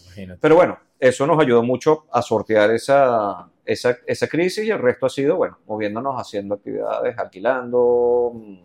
[0.05, 0.39] Imagínate.
[0.41, 5.07] Pero bueno, eso nos ayudó mucho a sortear esa, esa, esa crisis y el resto
[5.07, 8.59] ha sido, bueno, moviéndonos, haciendo actividades, alquilando, mm,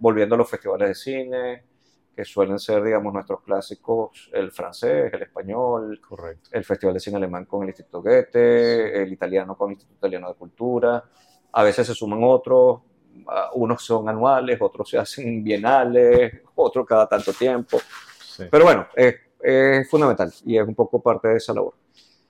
[0.00, 1.64] volviendo a los festivales de cine,
[2.16, 6.50] que suelen ser, digamos, nuestros clásicos, el francés, el español, Correcto.
[6.52, 10.28] el Festival de Cine Alemán con el Instituto Goethe, el italiano con el Instituto Italiano
[10.28, 11.04] de Cultura.
[11.52, 12.80] A veces se suman otros,
[13.54, 17.78] unos son anuales, otros se hacen bienales, otros cada tanto tiempo.
[18.20, 18.44] Sí.
[18.50, 18.88] Pero bueno,
[19.42, 21.74] es fundamental y es un poco parte de esa labor.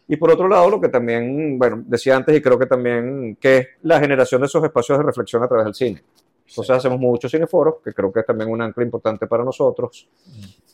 [0.08, 3.56] Y por otro lado, lo que también, bueno, decía antes y creo que también, que
[3.58, 6.02] es la generación de esos espacios de reflexión a través del cine.
[6.46, 10.08] Entonces hacemos muchos cineforos, que creo que es también un ancla importante para nosotros.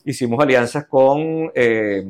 [0.05, 2.05] Hicimos alianzas con, eh,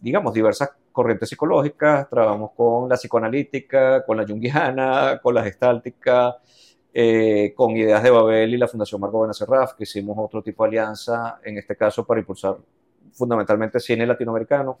[0.00, 6.38] digamos, diversas corrientes psicológicas, trabajamos con la psicoanalítica, con la junguiana, con la gestáltica,
[6.92, 10.68] eh, con Ideas de Babel y la Fundación Marco Benacerraf, que hicimos otro tipo de
[10.68, 12.56] alianza, en este caso para impulsar
[13.16, 14.78] fundamentalmente cine latinoamericano.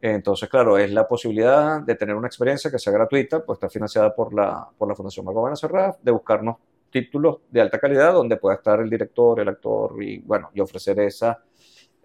[0.00, 4.14] Entonces, claro, es la posibilidad de tener una experiencia que sea gratuita, pues está financiada
[4.14, 6.56] por la, por la Fundación Marco Benacerraf, de buscarnos
[6.90, 11.00] títulos de alta calidad donde pueda estar el director, el actor y, bueno, y ofrecer
[11.00, 11.42] esa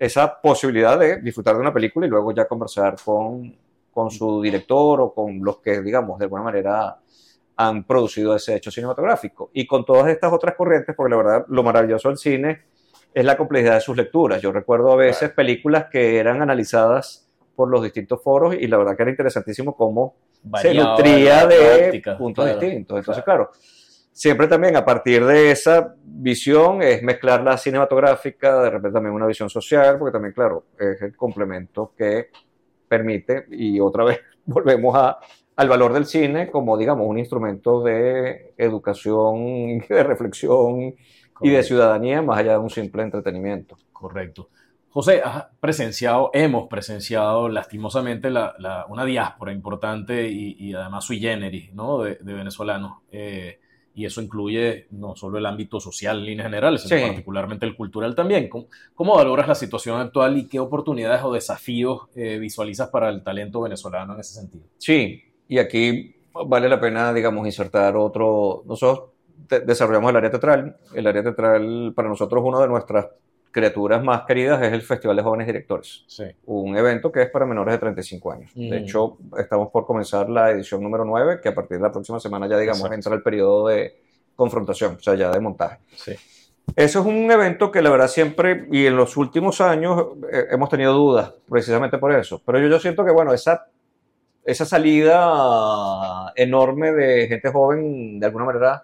[0.01, 3.55] esa posibilidad de disfrutar de una película y luego ya conversar con,
[3.91, 6.97] con su director o con los que, digamos, de alguna manera
[7.55, 9.51] han producido ese hecho cinematográfico.
[9.53, 12.63] Y con todas estas otras corrientes, porque la verdad lo maravilloso del cine
[13.13, 14.41] es la complejidad de sus lecturas.
[14.41, 18.95] Yo recuerdo a veces películas que eran analizadas por los distintos foros y la verdad
[18.95, 20.15] que era interesantísimo cómo
[20.61, 22.97] se nutría de puntos distintos.
[22.97, 23.51] Entonces, claro
[24.11, 29.25] siempre también a partir de esa visión es mezclar la cinematográfica, de repente también una
[29.25, 32.29] visión social, porque también, claro, es el complemento que
[32.87, 35.17] permite, y otra vez volvemos a,
[35.55, 40.95] al valor del cine como, digamos, un instrumento de educación, de reflexión
[41.41, 43.77] y de ciudadanía, más allá de un simple entretenimiento.
[43.91, 44.49] Correcto.
[44.89, 48.29] José, has presenciado, hemos presenciado lastimosamente
[48.89, 51.99] una diáspora importante y, además sui generis ¿no?
[51.99, 52.97] de, venezolanos.
[53.11, 53.59] Eh,
[53.93, 58.15] y eso incluye no solo el ámbito social en líneas generales, sino particularmente el cultural
[58.15, 58.49] también.
[58.49, 63.61] ¿Cómo, valoras la situación actual y qué oportunidades o desafíos eh, visualizas para el talento
[63.61, 64.65] venezolano en ese sentido?
[64.77, 68.63] Sí, y aquí vale la pena, digamos, insertar otro.
[68.65, 69.10] Nosotros
[69.65, 70.77] desarrollamos el área teatral.
[70.93, 73.07] El área teatral para nosotros una de nuestras
[73.51, 76.05] criaturas más queridas es el Festival de Jóvenes Directores.
[76.45, 78.51] Un evento que es para menores de 35 años.
[78.55, 82.19] De hecho, estamos por comenzar la edición número 9, que a partir de la próxima
[82.19, 83.95] semana ya, digamos, entra el periodo de
[84.35, 85.79] confrontación, o sea, ya de montaje.
[85.95, 86.15] Sí.
[86.75, 90.69] Eso es un evento que la verdad siempre, y en los últimos años, eh, hemos
[90.69, 92.41] tenido dudas precisamente por eso.
[92.45, 93.67] Pero yo, yo siento que, bueno, esa,
[94.45, 98.83] esa salida enorme de gente joven, de alguna manera,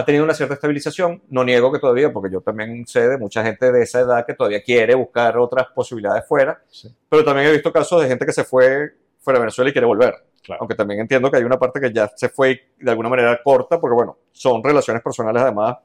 [0.00, 1.22] ha tenido una cierta estabilización.
[1.28, 4.34] No niego que todavía, porque yo también sé de mucha gente de esa edad que
[4.34, 6.62] todavía quiere buscar otras posibilidades fuera,
[7.08, 9.86] pero también he visto casos de gente que se fue fuera de Venezuela y quiere
[9.86, 10.14] volver.
[10.58, 13.78] Aunque también entiendo que hay una parte que ya se fue de alguna manera corta,
[13.78, 15.76] porque bueno, son relaciones personales además,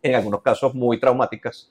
[0.00, 1.70] en algunos casos muy traumáticas,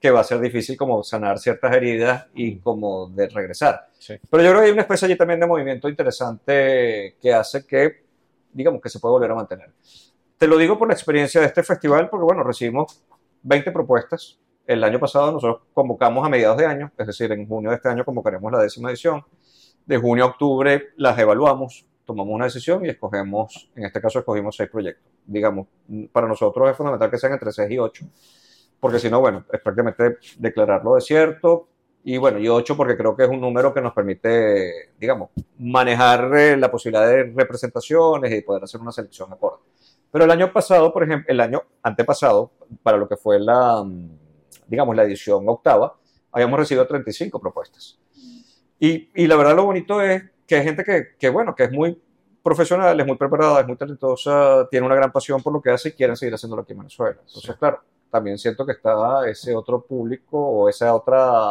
[0.00, 3.88] que va a ser difícil como sanar ciertas heridas y como de regresar.
[4.06, 8.04] Pero yo creo que hay una especie allí también de movimiento interesante que hace que,
[8.52, 9.70] digamos, que se puede volver a mantener.
[10.38, 13.02] Te lo digo por la experiencia de este festival, porque bueno, recibimos
[13.42, 14.38] 20 propuestas.
[14.66, 17.88] El año pasado nosotros convocamos a mediados de año, es decir, en junio de este
[17.88, 19.24] año convocaremos la décima edición.
[19.86, 24.56] De junio a octubre las evaluamos, tomamos una decisión y escogemos, en este caso escogimos
[24.56, 25.12] seis proyectos.
[25.26, 25.68] Digamos,
[26.12, 28.04] para nosotros es fundamental que sean entre 6 y 8,
[28.80, 31.68] porque si no, bueno, es prácticamente declararlo desierto.
[32.06, 36.36] Y bueno, y 8 porque creo que es un número que nos permite, digamos, manejar
[36.36, 39.62] eh, la posibilidad de representaciones y poder hacer una selección acorde.
[40.14, 42.52] Pero el año pasado, por ejemplo, el año antepasado,
[42.84, 44.10] para lo que fue la, mm,
[44.68, 45.96] digamos, la edición octava,
[46.30, 47.98] habíamos recibido 35 propuestas.
[48.78, 51.72] Y, y la verdad lo bonito es que hay gente que, que, bueno, que es
[51.72, 52.00] muy
[52.44, 55.88] profesional, es muy preparada, es muy talentosa, tiene una gran pasión por lo que hace
[55.88, 57.16] y quieren seguir haciéndolo aquí en Venezuela.
[57.26, 61.50] Entonces, claro, también siento que está ese otro público o esa otra,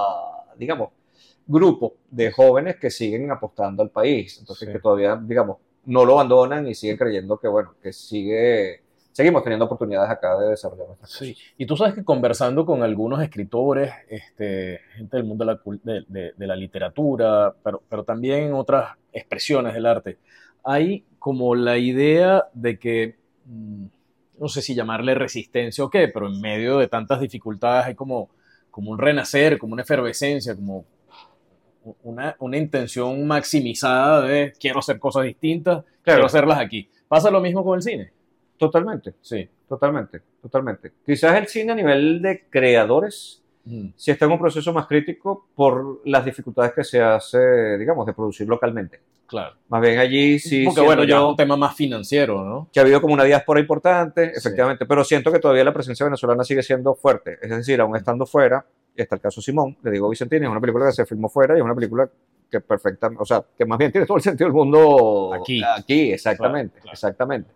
[0.56, 0.92] digamos,
[1.46, 4.38] grupo de jóvenes que siguen apostando al país.
[4.40, 8.82] Entonces, que todavía, digamos, no lo abandonan y siguen creyendo que, bueno, que sigue,
[9.12, 11.36] seguimos teniendo oportunidades acá de desarrollar nuestras sí.
[11.58, 15.54] Y tú sabes que conversando con algunos escritores, este, gente del mundo de
[15.84, 20.18] la, de, la literatura, pero, pero también otras expresiones del arte,
[20.64, 23.16] hay como la idea de que,
[23.46, 23.86] mm,
[24.40, 28.30] no sé si llamarle resistencia o qué, pero en medio de tantas dificultades hay como,
[28.72, 30.86] como un renacer, como una efervescencia, como
[32.04, 36.90] una, una, intención maximizada de quiero hacer cosas distintas, quiero hacerlas aquí.
[37.08, 38.12] ¿Pasa lo mismo con el cine?
[38.58, 40.94] Totalmente, sí, totalmente, totalmente.
[41.06, 43.44] Quizás el cine a nivel de creadores
[43.96, 48.14] si está en un proceso más crítico por las dificultades que se hace, digamos, de
[48.14, 49.00] producir localmente.
[49.26, 49.56] Claro.
[49.70, 50.66] Más bien allí sí.
[50.66, 51.16] Porque bueno, yo.
[51.16, 52.70] Es un tema más financiero, ¿no?
[52.74, 56.44] Que ha habido como una diáspora importante, efectivamente, pero siento que todavía la presencia venezolana
[56.44, 57.40] sigue siendo fuerte.
[57.42, 58.66] Es decir, aún estando fuera,
[58.96, 61.58] está el caso Simón, le digo Vicentini, es una película que se filmó fuera y
[61.58, 62.10] es una película
[62.50, 65.62] que perfecta, o sea, que más bien tiene todo el sentido del mundo aquí.
[65.64, 67.50] Aquí, exactamente, exactamente.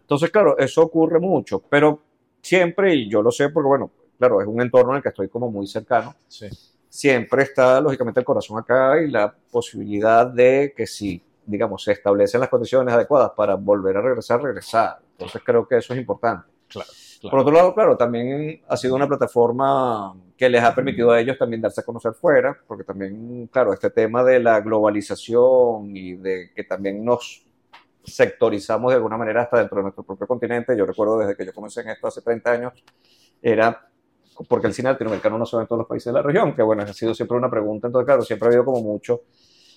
[0.00, 2.00] Entonces, claro, eso ocurre mucho, pero
[2.40, 5.28] siempre, y yo lo sé porque, bueno, claro, es un entorno en el que estoy
[5.28, 6.14] como muy cercano.
[6.88, 12.40] Siempre está, lógicamente, el corazón acá y la posibilidad de que si, digamos, se establecen
[12.40, 14.98] las condiciones adecuadas para volver a regresar, regresar.
[15.12, 16.53] Entonces, creo que eso es importante.
[16.68, 16.88] Claro.
[17.30, 21.38] Por otro lado, claro, también ha sido una plataforma que les ha permitido a ellos
[21.38, 26.50] también darse a conocer fuera, porque también, claro, este tema de la globalización y de
[26.54, 27.44] que también nos
[28.04, 30.76] sectorizamos de alguna manera hasta dentro de nuestro propio continente.
[30.76, 32.72] Yo recuerdo desde que yo comencé en esto hace 30 años,
[33.40, 33.88] era
[34.48, 36.62] porque el cine latinoamericano no se ve en todos los países de la región, que
[36.62, 39.22] bueno, ha sido siempre una pregunta, entonces claro, siempre ha habido como mucho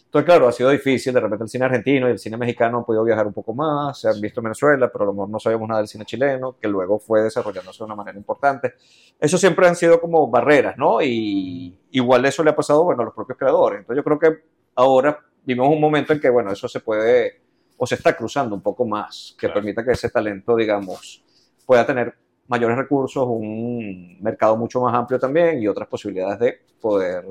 [0.07, 1.13] Entonces, claro, ha sido difícil.
[1.13, 3.99] De repente el cine argentino y el cine mexicano han podido viajar un poco más,
[3.99, 6.55] se han visto en Venezuela, pero a lo mejor no sabíamos nada del cine chileno,
[6.61, 8.73] que luego fue desarrollándose de una manera importante.
[9.19, 11.01] Eso siempre han sido como barreras, ¿no?
[11.01, 13.79] Y igual eso le ha pasado, bueno, a los propios creadores.
[13.81, 14.43] Entonces, yo creo que
[14.75, 17.41] ahora vivimos un momento en que, bueno, eso se puede,
[17.77, 19.55] o se está cruzando un poco más, que Claro.
[19.55, 21.21] permita que ese talento, digamos,
[21.65, 22.13] pueda tener
[22.47, 27.25] mayores recursos, un mercado mucho más amplio también y otras posibilidades de poder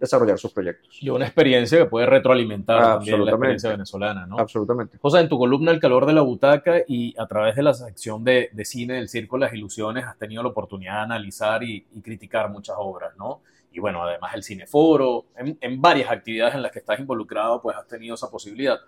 [0.00, 0.90] desarrollar sus proyectos.
[1.02, 4.38] Y una experiencia que puede retroalimentar también la experiencia venezolana, ¿no?
[4.38, 4.98] Absolutamente.
[4.98, 8.24] José, en tu columna El calor de la butaca y a través de la sección
[8.24, 12.00] de, de cine del Circo las Ilusiones has tenido la oportunidad de analizar y, y
[12.00, 13.42] criticar muchas obras, ¿no?
[13.72, 17.76] Y bueno, además el cineforo, en, en varias actividades en las que estás involucrado, pues
[17.76, 18.80] has tenido esa posibilidad.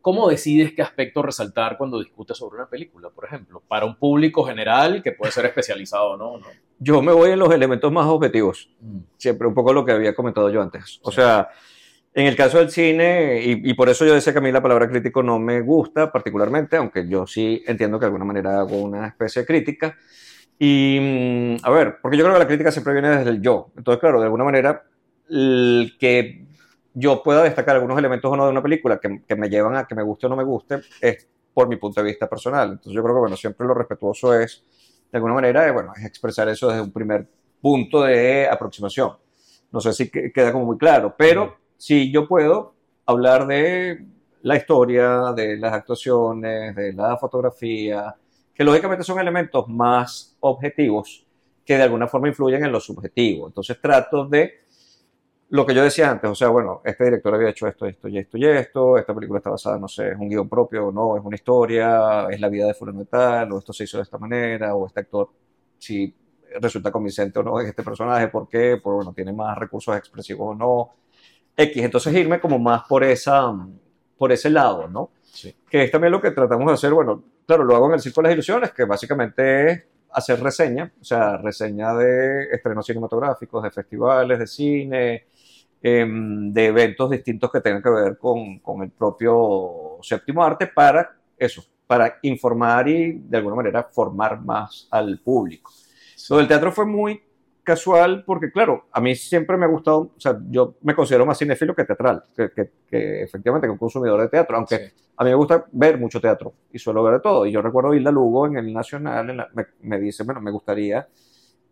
[0.00, 3.62] ¿Cómo decides qué aspecto resaltar cuando discutes sobre una película, por ejemplo?
[3.66, 6.38] Para un público general que puede ser especializado, ¿no?
[6.38, 6.46] ¿no?
[6.78, 10.14] Yo me voy en los elementos más objetivos, Mm, siempre un poco lo que había
[10.14, 11.00] comentado yo antes.
[11.02, 11.16] O Sí.
[11.16, 11.48] sea,
[12.14, 14.62] en el caso del cine, y, y por eso yo decía que a mí la
[14.62, 18.78] palabra crítico no me gusta particularmente, aunque yo sí entiendo que de alguna manera hago
[18.78, 19.96] una especie de crítica.
[20.58, 23.70] Y, mm, a ver, porque yo creo que la crítica siempre viene desde el yo.
[23.76, 24.82] Entonces, claro, de alguna manera,
[25.30, 26.46] el que
[26.98, 29.86] yo pueda destacar algunos elementos o no de una película que, que me llevan a
[29.86, 32.70] que me guste o no me guste es por mi punto de vista personal.
[32.70, 34.62] Entonces, yo creo que, bueno, siempre lo respetuoso es,
[35.10, 37.26] de alguna manera, eh, bueno, es expresar eso desde un primer
[37.60, 39.12] punto de aproximación.
[39.72, 42.74] No sé si que- queda como muy claro, pero si yo puedo
[43.06, 44.04] hablar de
[44.42, 48.14] la historia, de las actuaciones, de la fotografía,
[48.54, 51.24] que lógicamente son elementos más objetivos
[51.64, 53.46] que de alguna forma influyen en lo subjetivo.
[53.48, 54.60] Entonces trato de
[55.50, 58.18] lo que yo decía antes, o sea, bueno, este director había hecho esto, esto y
[58.18, 61.16] esto y esto, esta película está basada, no sé, es un guion propio o no,
[61.16, 64.02] es una historia, es la vida de fulano y tal, o esto se hizo de
[64.02, 65.30] esta manera, o este actor,
[65.78, 66.14] si
[66.60, 68.78] resulta convincente o no en este personaje, ¿por qué?
[68.82, 70.94] Pues bueno, tiene más recursos expresivos o no,
[71.56, 73.50] X, entonces irme como más por esa,
[74.18, 75.10] por ese lado, ¿no?
[75.22, 75.56] Sí.
[75.68, 78.20] Que es también lo que tratamos de hacer, bueno, claro, lo hago en el Circo
[78.20, 83.70] de las Ilusiones, que básicamente es hacer reseña, o sea, reseña de estrenos cinematográficos, de
[83.70, 85.26] festivales de cine,
[85.82, 91.16] em, de eventos distintos que tengan que ver con, con el propio séptimo arte para
[91.36, 95.70] eso, para informar y de alguna manera formar más al público.
[96.30, 97.22] Lo del teatro fue muy
[97.62, 101.38] casual porque, claro, a mí siempre me ha gustado, o sea, yo me considero más
[101.38, 104.92] cinéfilo que teatral, que, que- que efectivamente que un consumidor de teatro, aunque Sí.
[105.18, 107.46] a mí me gusta ver mucho teatro y suelo ver de todo.
[107.46, 110.50] Y yo recuerdo Hilda Lugo en el Nacional, en la- me, me dice, bueno, me
[110.50, 111.06] gustaría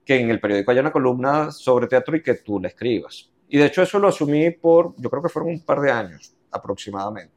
[0.04, 3.30] que en el periódico haya una columna sobre teatro y que tú la escribas.
[3.48, 6.34] Y de hecho eso lo asumí por, yo creo que fueron un par de años
[6.50, 7.34] aproximadamente.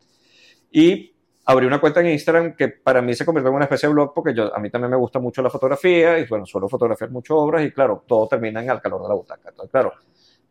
[0.72, 1.14] Y
[1.46, 4.14] abrí una cuenta en Instagram que para mí se convirtió en una especie de blog
[4.14, 7.36] porque yo, a mí también me gusta mucho la fotografía y bueno, suelo fotografiar muchas
[7.36, 9.50] obras y claro, todo termina en Al calor de la butaca.
[9.50, 9.94] Entonces, claro,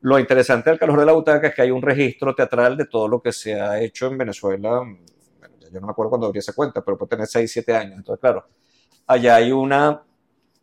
[0.00, 3.09] lo interesante del calor de la butaca es que hay un registro teatral de todo
[3.09, 4.78] lo que se ha hecho en Venezuela.
[4.78, 7.98] Bueno, yo no me acuerdo cuándo abrí esa cuenta, pero puede tener 6, 7 años.
[7.98, 8.46] Entonces, claro,
[9.06, 10.02] allá hay una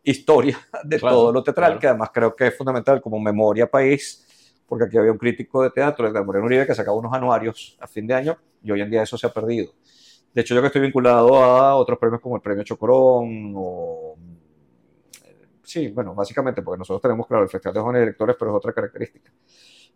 [0.03, 1.79] historia de Claro, todo lo teatral claro.
[1.79, 4.24] que además creo que es fundamental como memoria país,
[4.67, 7.87] porque aquí había un crítico de teatro, Edgar Moreno Uribe, que sacaba unos anuarios a
[7.87, 9.73] fin de año y hoy en día eso se ha perdido.
[10.33, 14.15] De hecho, yo que estoy vinculado a otros premios como el Premio Chocorón o...
[15.63, 18.73] Sí, bueno, básicamente porque nosotros tenemos, claro, el Festival de Jóvenes Directores, pero es otra
[18.73, 19.31] característica.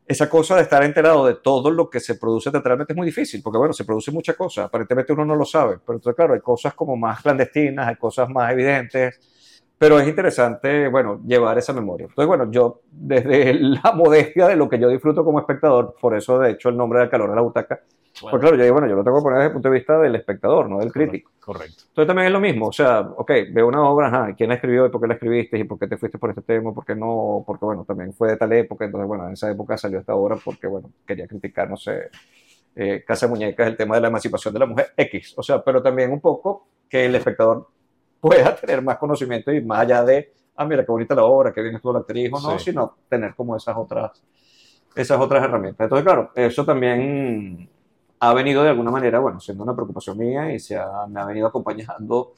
[0.08, 3.44] Esa cosa de estar enterado de todo lo que se produce teatralmente es muy difícil,
[3.44, 6.40] porque bueno, se produce mucha cosa, aparentemente uno no lo sabe, pero entonces, claro, hay
[6.40, 9.20] cosas como más clandestinas, hay cosas más evidentes,
[9.80, 12.08] pero es interesante, bueno, llevar esa memoria.
[12.08, 16.38] Entonces, bueno, yo desde la modestia de lo que yo disfruto como espectador, por eso
[16.38, 17.80] de hecho el nombre del calor de la butaca,
[18.22, 19.76] Bueno, pues claro, yo digo, bueno, yo lo tengo que poner desde el punto de
[19.76, 21.32] vista del espectador, no del crítico.
[21.40, 21.84] Correcto.
[21.88, 24.86] Entonces también es lo mismo, o sea, ok, veo una obra, ajá, ¿quién la escribió
[24.86, 26.94] y por qué la escribiste y por qué te fuiste por este tema, por qué
[26.94, 27.46] no?
[27.48, 30.36] Porque bueno, también fue de tal época, entonces bueno, en esa época salió esta obra
[30.44, 32.10] porque bueno, quería criticar, no sé,
[32.76, 35.64] eh, Casa de Muñecas, el tema de la emancipación de la mujer X, o sea,
[35.64, 37.68] pero también un poco que el espectador
[38.20, 41.62] pueda tener más conocimiento y más allá de, ah, mira, qué bonita la obra, qué
[41.62, 42.66] bien estuvo la actriz o no, Sí.
[42.72, 44.22] sino tener como esas otras,
[44.96, 45.86] esas otras herramientas.
[45.86, 47.70] Entonces, claro, eso también
[48.20, 51.26] ha venido de alguna manera, bueno, siendo una preocupación mía y se ha- me ha
[51.26, 52.34] venido acompañando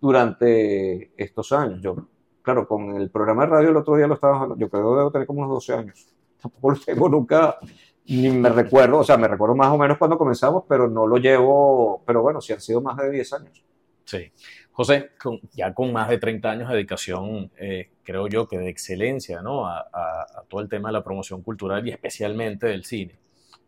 [0.00, 1.80] durante estos años.
[1.80, 1.96] Yo,
[2.42, 5.10] claro, con el programa de radio el otro día lo estaba, yo creo que debo
[5.10, 6.06] tener como unos 12 años.
[6.42, 7.58] Tampoco lo tengo nunca,
[8.06, 11.16] ni me recuerdo, o sea, me recuerdo más o menos cuando comenzamos, pero no lo
[11.16, 13.64] llevo, pero bueno, sí han sido más de 10 años.
[14.04, 14.30] Sí.
[14.74, 18.68] José, con- ya con más de 30 años de dedicación, eh, creo yo que de
[18.68, 19.66] excelencia, ¿no?
[19.66, 23.16] A, a- a todo el tema de la promoción cultural y especialmente del cine,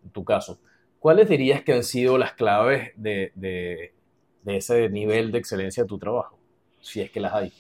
[0.04, 0.58] en tu caso.
[1.00, 3.94] ¿Cuáles dirías que han sido las claves de, de-
[4.42, 6.38] de ese nivel de excelencia de tu trabajo?
[6.82, 7.52] Si es que las hay.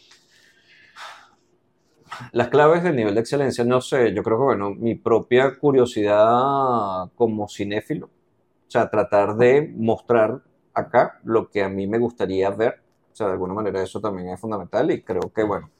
[2.32, 7.10] Las claves del nivel de excelencia, no sé, yo creo que, bueno, mi propia curiosidad
[7.14, 10.42] como cinéfilo, O sea, tratar de mostrar
[10.74, 12.82] acá lo que a mí me gustaría ver.
[13.16, 15.70] O sea, de alguna manera eso también es fundamental y creo que, bueno,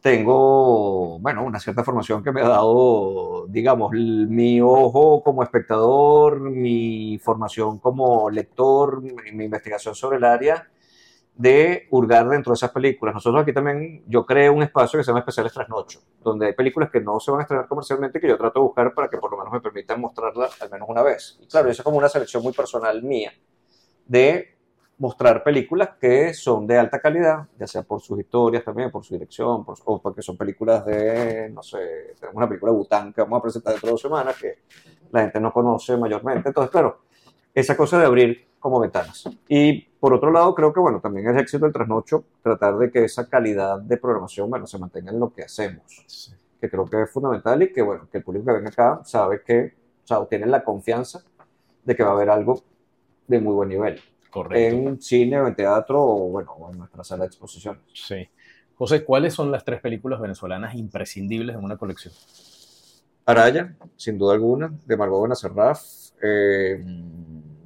[0.00, 7.18] tengo, bueno, una cierta formación que me ha dado, digamos, mi ojo como espectador, mi
[7.22, 10.70] formación como lector, mi investigación sobre el área
[11.34, 13.14] de hurgar dentro de esas películas.
[13.14, 16.88] Nosotros aquí también, yo creo un espacio que se llama Especiales Trasnocho, donde hay películas
[16.90, 19.32] que no se van a estrenar comercialmente que yo trato de buscar para que por
[19.32, 21.38] lo menos me permitan mostrarlas al menos una vez.
[21.42, 23.34] Y claro, eso es como una selección muy personal mía
[24.06, 24.57] de
[24.98, 29.14] mostrar películas que son de alta calidad, ya sea por sus historias también, por su
[29.14, 33.42] dirección, o porque son películas de, no sé, tenemos una película Bután que vamos a
[33.42, 34.58] presentar dentro de dos semanas que
[35.12, 36.48] la gente no conoce mayormente.
[36.48, 36.98] Entonces, claro,
[37.54, 39.28] esa cosa de abrir como ventanas.
[39.48, 43.04] Y por otro lado, creo que, bueno, también es éxito del trasnocho tratar de que
[43.04, 47.10] esa calidad de programación, bueno, se mantenga en lo que hacemos, que creo que es
[47.10, 50.46] fundamental y que, bueno, que el público que venga acá sabe que, o sea, tiene
[50.46, 51.22] la confianza
[51.84, 52.62] de que va a haber algo
[53.28, 54.00] de muy buen nivel.
[54.30, 54.78] Correcto.
[54.78, 57.82] En cine o en teatro o, bueno, en nuestra sala de exposiciones.
[57.92, 58.28] Sí.
[58.76, 62.14] José, ¿cuáles son las tres películas venezolanas imprescindibles en una colección?
[63.26, 65.82] Araya, sin duda alguna, de Margot Benacerraf.
[66.22, 66.82] Eh,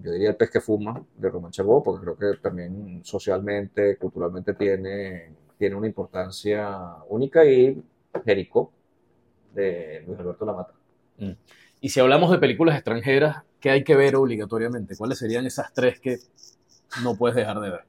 [0.02, 4.54] yo diría El pez que fuma, de Román Chabot, porque creo que también socialmente, culturalmente
[4.54, 7.44] tiene, tiene una importancia única.
[7.44, 7.80] Y
[8.24, 8.72] Jericó,
[9.54, 10.72] de Luis Alberto Lamata.
[11.18, 11.32] Mm.
[11.84, 14.96] Y si hablamos de películas extranjeras, ¿qué hay que ver obligatoriamente?
[14.96, 16.18] ¿Cuáles serían esas tres que
[17.02, 17.80] no puedes dejar de ver?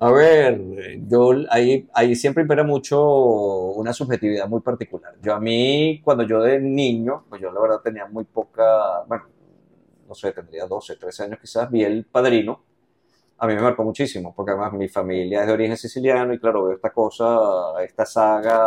[0.00, 0.60] A ver,
[1.06, 5.14] yo ahí, ahí siempre impera mucho una subjetividad muy particular.
[5.22, 9.26] Yo a mí, cuando yo de niño, pues yo la verdad tenía muy poca, bueno,
[10.08, 12.64] no sé, tendría 12, 13 años quizás, vi El Padrino.
[13.40, 16.64] A mí me marcó muchísimo, porque además mi familia es de origen siciliano y claro,
[16.64, 18.60] veo esta cosa, esta saga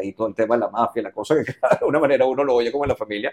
[0.00, 2.54] y todo el tema de la mafia, la cosa que de alguna manera uno lo
[2.54, 3.32] oye como en la familia,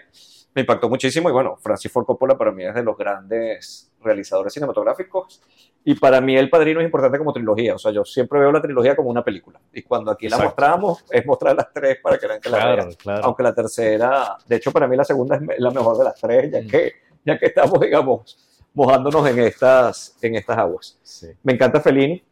[0.52, 4.52] me impactó muchísimo y bueno, Francis Ford Coppola para mí es de los grandes realizadores
[4.52, 5.40] cinematográficos
[5.84, 8.60] y para mí El Padrino es importante como trilogía, o sea, yo siempre veo la
[8.60, 10.56] trilogía como una película y cuando aquí la Exacto.
[10.56, 13.24] mostramos es mostrar las tres para que vean que la Claro, vean, claro.
[13.26, 16.50] aunque la tercera, de hecho para mí la segunda es la mejor de las tres,
[16.50, 16.66] ya Mm.
[16.68, 16.92] que,
[17.24, 18.36] ya que estamos, digamos,
[18.74, 20.98] mojándonos en estas, en estas aguas.
[21.02, 21.28] Sí.
[21.42, 22.22] Me encanta Fellini,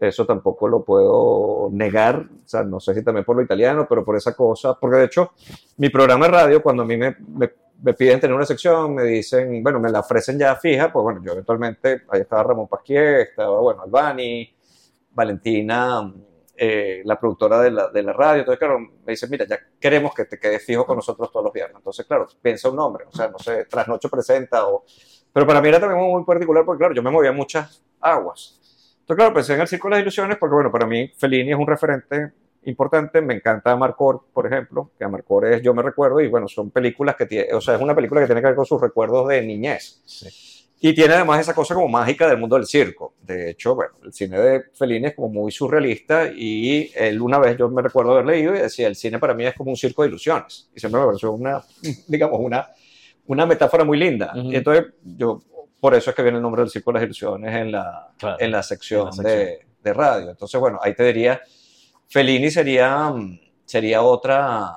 [0.00, 4.04] eso tampoco lo puedo negar, o sea, no sé si también por lo italiano, pero
[4.04, 5.32] por esa cosa, porque de hecho
[5.76, 7.52] mi programa de radio, cuando a mí me, me,
[7.82, 11.20] me piden tener una sección, me dicen, bueno, me la ofrecen ya fija, pues bueno,
[11.22, 14.50] yo eventualmente, ahí estaba Ramón Pasquier, estaba, bueno, Albani,
[15.10, 16.14] Valentina,
[16.56, 20.14] eh, la productora de la, de la radio, entonces claro, me dicen, mira, ya queremos
[20.14, 23.12] que te quedes fijo con nosotros todos los viernes, entonces claro, piensa un nombre, o
[23.14, 24.84] sea, no sé, Trasnocho presenta o...
[25.32, 28.58] Pero para mí era también muy particular porque, claro, yo me movía en muchas aguas.
[29.00, 31.58] Entonces, claro, pensé en el Círculo de las Ilusiones porque, bueno, para mí Fellini es
[31.58, 32.32] un referente
[32.64, 33.20] importante.
[33.20, 37.16] Me encanta Amarcord, por ejemplo, que Amarcord es Yo me recuerdo y, bueno, son películas
[37.16, 39.42] que tiene, o sea, es una película que tiene que ver con sus recuerdos de
[39.42, 40.00] niñez.
[40.04, 40.28] Sí.
[40.82, 43.12] Y tiene además esa cosa como mágica del mundo del circo.
[43.20, 47.58] De hecho, bueno, el cine de Fellini es como muy surrealista y él una vez
[47.58, 50.02] yo me recuerdo haber leído y decía, el cine para mí es como un circo
[50.02, 50.70] de ilusiones.
[50.74, 51.62] Y siempre me pareció una,
[52.08, 52.66] digamos, una,
[53.30, 54.32] una metáfora muy linda.
[54.34, 54.50] Ujú.
[54.50, 55.40] Y entonces yo,
[55.78, 58.36] por eso es que viene el nombre del circo de las ilusiones en la, Claro,
[58.40, 59.38] en la sección, en la sección.
[59.38, 60.30] De, de radio.
[60.30, 61.40] Entonces, bueno, ahí te diría,
[62.08, 63.14] Fellini sería,
[63.64, 64.68] sería otra,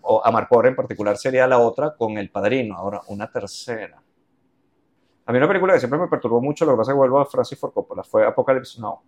[0.00, 2.74] o Amarcord en particular sería la otra con El Padrino.
[2.74, 4.02] Ahora, una tercera.
[5.26, 7.20] A mí una película que siempre me perturbó mucho, lo que pasa es que vuelvo
[7.20, 8.98] a Francis Ford Coppola, fue Apocalypse Now.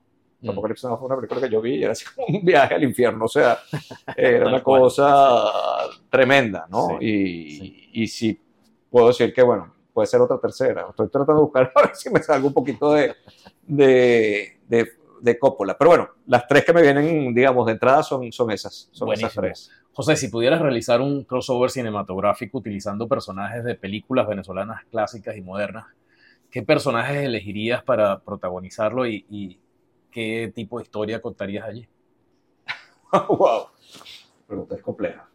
[0.43, 0.51] Mm.
[0.51, 2.85] Apocalypse Now fue una película que yo vi y era así como un viaje al
[2.85, 3.59] infierno, o sea,
[4.17, 5.45] era una cosa
[6.11, 6.99] tremenda, ¿no?
[7.01, 7.91] Sí, y, sí.
[7.93, 8.41] y sí
[8.93, 10.87] puedo decir que, bueno, puede ser otra tercera.
[10.91, 13.17] Estoy tratando de buscar a ver si me salgo un poquito de,
[13.67, 15.77] de, de, de Coppola.
[15.77, 19.35] Pero bueno, las tres que me vienen, digamos, de entrada son, son esas, son esas
[19.35, 19.43] Buenísimo.
[19.43, 19.71] tres.
[19.95, 25.87] José, si pudieras realizar un crossover cinematográfico utilizando personajes de películas venezolanas clásicas y modernas,
[26.51, 29.59] ¿qué personajes elegirías para protagonizarlo y, y
[30.11, 31.89] qué tipo de historia contarías allí?
[33.29, 33.67] wow.
[34.47, 35.29] Pregunta es compleja.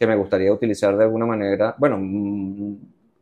[0.00, 2.76] Que me gustaría utilizar de alguna manera, bueno, mm,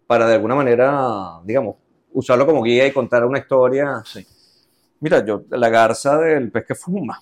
[0.06, 1.74] para de alguna manera, digamos,
[2.12, 4.00] usarlo como guía y contar una historia.
[4.04, 4.24] Sí.
[5.00, 7.20] Mira, yo, la garza del pez que fuma.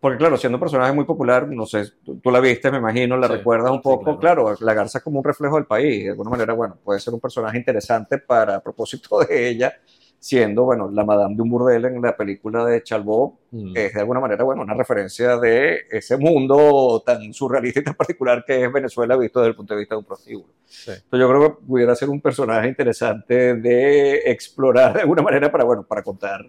[0.00, 3.18] Porque claro, siendo un personaje muy popular, no sé, tú, tú la viste, me imagino,
[3.18, 4.44] la Sí, recuerdas un sí, poco, claro.
[4.44, 4.56] claro.
[4.60, 7.20] la garza es como un reflejo del país, de alguna manera, bueno, puede ser un
[7.20, 9.74] personaje interesante para a propósito de ella,
[10.22, 13.72] siendo, bueno, la madame de un burdel en la película de Chalbot, Mm.
[13.74, 18.44] es de alguna manera, bueno, una referencia de ese mundo tan surrealista y tan particular
[18.46, 20.52] que es Venezuela visto desde el punto de vista de un prostíbulo.
[20.66, 20.92] Sí.
[20.92, 25.64] Entonces yo creo que pudiera ser un personaje interesante de explorar de alguna manera para,
[25.64, 26.48] bueno, para contar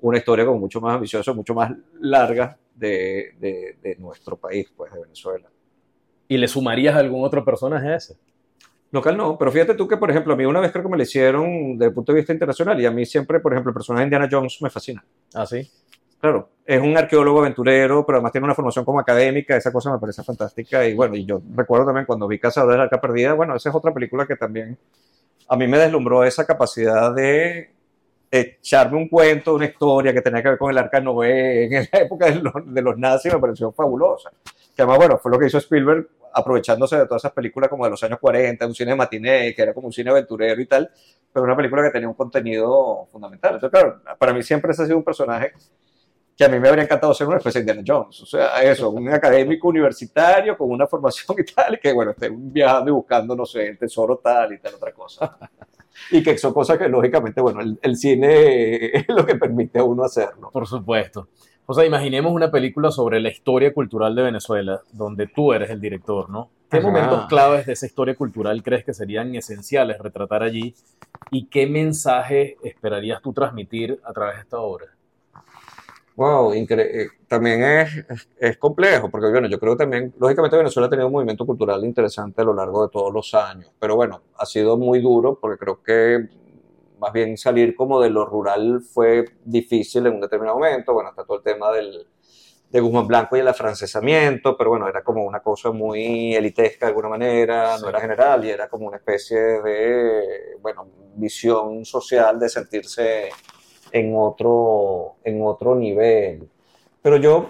[0.00, 4.90] una historia como mucho más ambiciosa, mucho más larga de, de, de nuestro país, pues,
[4.92, 5.48] de Venezuela.
[6.28, 8.16] ¿Y le sumarías algún otro personaje a ese?
[8.90, 10.96] Local no, pero fíjate tú que, por ejemplo, a mí una vez creo que me
[10.96, 13.74] lo hicieron desde el punto de vista internacional y a mí siempre, por ejemplo, el
[13.74, 15.04] personaje de Indiana Jones me fascina.
[15.34, 15.70] Ah, sí.
[16.20, 19.98] Claro, es un arqueólogo aventurero, pero además tiene una formación como académica, esa cosa me
[19.98, 20.84] parece fantástica.
[20.86, 23.68] Y bueno, y yo recuerdo también cuando vi Cazadores de la Arca Perdida, bueno, esa
[23.68, 24.76] es otra película que también
[25.48, 27.70] a mí me deslumbró esa capacidad de
[28.30, 31.98] echarme un cuento, una historia que tenía que ver con el Arca Noé en la
[32.00, 34.30] época de los, de los nazis, me pareció fabulosa.
[34.78, 37.90] Que además, bueno, fue lo que hizo Spielberg aprovechándose de todas esas películas como de
[37.90, 40.88] los años 40, un cine matiné, que era como un cine aventurero y tal,
[41.32, 43.54] pero una película que tenía un contenido fundamental.
[43.54, 45.52] Entonces, claro, para mí siempre ese ha sido un personaje
[46.36, 48.22] que a mí me habría encantado ser una especie de Indiana Jones.
[48.22, 52.30] O sea, eso, un académico universitario con una formación y tal, y que bueno, esté
[52.32, 55.36] viajando y buscando, no sé, el tesoro tal y tal otra cosa.
[56.12, 59.82] Y que son cosas que lógicamente, bueno, el, el cine es lo que permite a
[59.82, 60.50] uno hacerlo.
[60.52, 61.26] Por supuesto.
[61.70, 65.82] O sea, imaginemos una película sobre la historia cultural de Venezuela, donde tú eres el
[65.82, 66.48] director, ¿no?
[66.70, 66.86] ¿Qué Ajá.
[66.86, 70.74] momentos claves de esa historia cultural crees que serían esenciales retratar allí?
[71.30, 74.86] ¿Y qué mensaje esperarías tú transmitir a través de esta obra?
[76.16, 80.86] Wow, eh, también es, es, es complejo, porque bueno, yo creo que también, lógicamente Venezuela
[80.86, 84.22] ha tenido un movimiento cultural interesante a lo largo de todos los años, pero bueno,
[84.38, 86.28] ha sido muy duro porque creo que
[86.98, 91.24] más bien salir como de lo rural fue difícil en un determinado momento, bueno, está
[91.24, 92.06] todo el tema del,
[92.70, 96.90] de Guzmán Blanco y el afrancesamiento, pero bueno, era como una cosa muy elitesca de
[96.90, 97.82] alguna manera, Sí.
[97.82, 100.86] no era general y era como una especie de, bueno,
[101.16, 103.30] visión social de sentirse
[103.92, 106.48] en otro, en otro nivel.
[107.02, 107.46] Pero yo,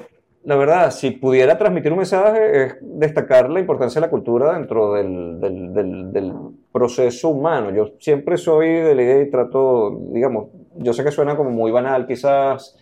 [0.49, 4.94] la verdad, si pudiera transmitir un mensaje, es destacar la importancia de la cultura dentro
[4.94, 6.32] del, del, del, del
[6.72, 7.70] proceso humano.
[7.70, 10.46] Yo siempre soy de la idea y trato, digamos,
[10.76, 12.78] yo sé que suena como muy banal quizás,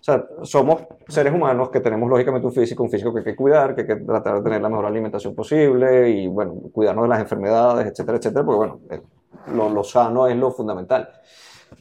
[0.00, 3.36] o sea, somos seres humanos que tenemos lógicamente un físico, un físico que hay que
[3.36, 7.08] cuidar, que hay que tratar de tener la mejor alimentación posible y, bueno, cuidarnos de
[7.10, 8.80] las enfermedades, etcétera, etcétera, porque, bueno,
[9.54, 11.10] lo, lo sano es lo fundamental.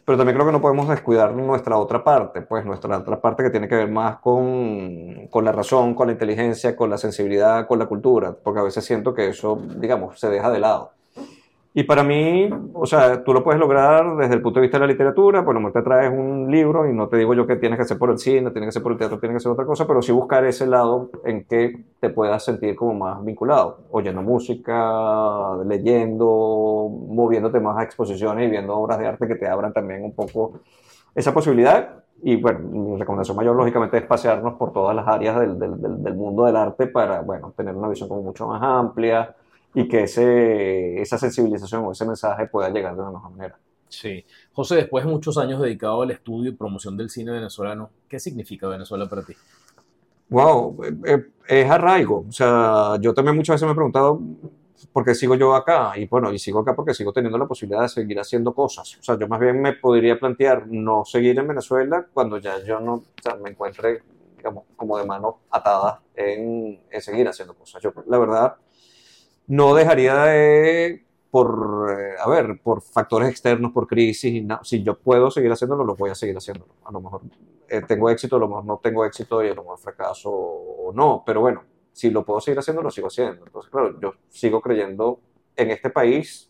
[0.05, 3.49] Pero también creo que no podemos descuidar nuestra otra parte, pues nuestra otra parte que
[3.49, 7.79] tiene que ver más con, con la razón, con la inteligencia, con la sensibilidad, con
[7.79, 10.91] la cultura, porque a veces siento que eso, digamos, se deja de lado.
[11.73, 14.87] Y para mí, o sea, tú lo puedes lograr desde el punto de vista de
[14.87, 17.77] la literatura, bueno, me te traes un libro y no te digo yo que tienes
[17.77, 19.65] que hacer por el cine, tienes que ser por el teatro, tienes que hacer otra
[19.65, 24.21] cosa, pero sí buscar ese lado en que te puedas sentir como más vinculado, oyendo
[24.21, 30.03] música, leyendo, moviéndote más a exposiciones y viendo obras de arte que te abran también
[30.03, 30.59] un poco
[31.15, 32.03] esa posibilidad.
[32.21, 36.15] Y bueno, mi recomendación mayor, lógicamente, es pasearnos por todas las áreas del, del, del
[36.15, 39.35] mundo del arte para, bueno, tener una visión como mucho más amplia
[39.73, 43.57] y que ese, esa sensibilización o ese mensaje pueda llegar de una mejor manera.
[43.87, 44.25] Sí.
[44.53, 48.67] José, después de muchos años dedicado al estudio y promoción del cine venezolano, ¿qué significa
[48.67, 49.33] Venezuela para ti?
[50.29, 52.25] Wow, eh, es arraigo.
[52.27, 54.21] O sea, yo también muchas veces me he preguntado
[54.93, 55.91] por qué sigo yo acá.
[55.97, 58.97] Y bueno, y sigo acá porque sigo teniendo la posibilidad de seguir haciendo cosas.
[58.97, 62.79] O sea, yo más bien me podría plantear no seguir en Venezuela cuando ya yo
[62.79, 64.03] no o sea, me encuentre,
[64.37, 67.81] digamos, como de manos atadas en, en seguir haciendo cosas.
[67.81, 68.55] Yo, la verdad,
[69.51, 74.83] no dejaría de, por, eh, a ver, por factores externos, por crisis, y na- si
[74.83, 76.73] yo puedo seguir haciéndolo, lo voy a seguir haciéndolo.
[76.85, 77.21] A lo mejor
[77.69, 80.91] eh, tengo éxito, a lo mejor no tengo éxito y a lo mejor fracaso o
[80.93, 83.45] no, pero bueno, si lo puedo seguir haciendo, lo sigo haciendo.
[83.45, 85.19] Entonces, claro, yo sigo creyendo
[85.55, 86.49] en este país,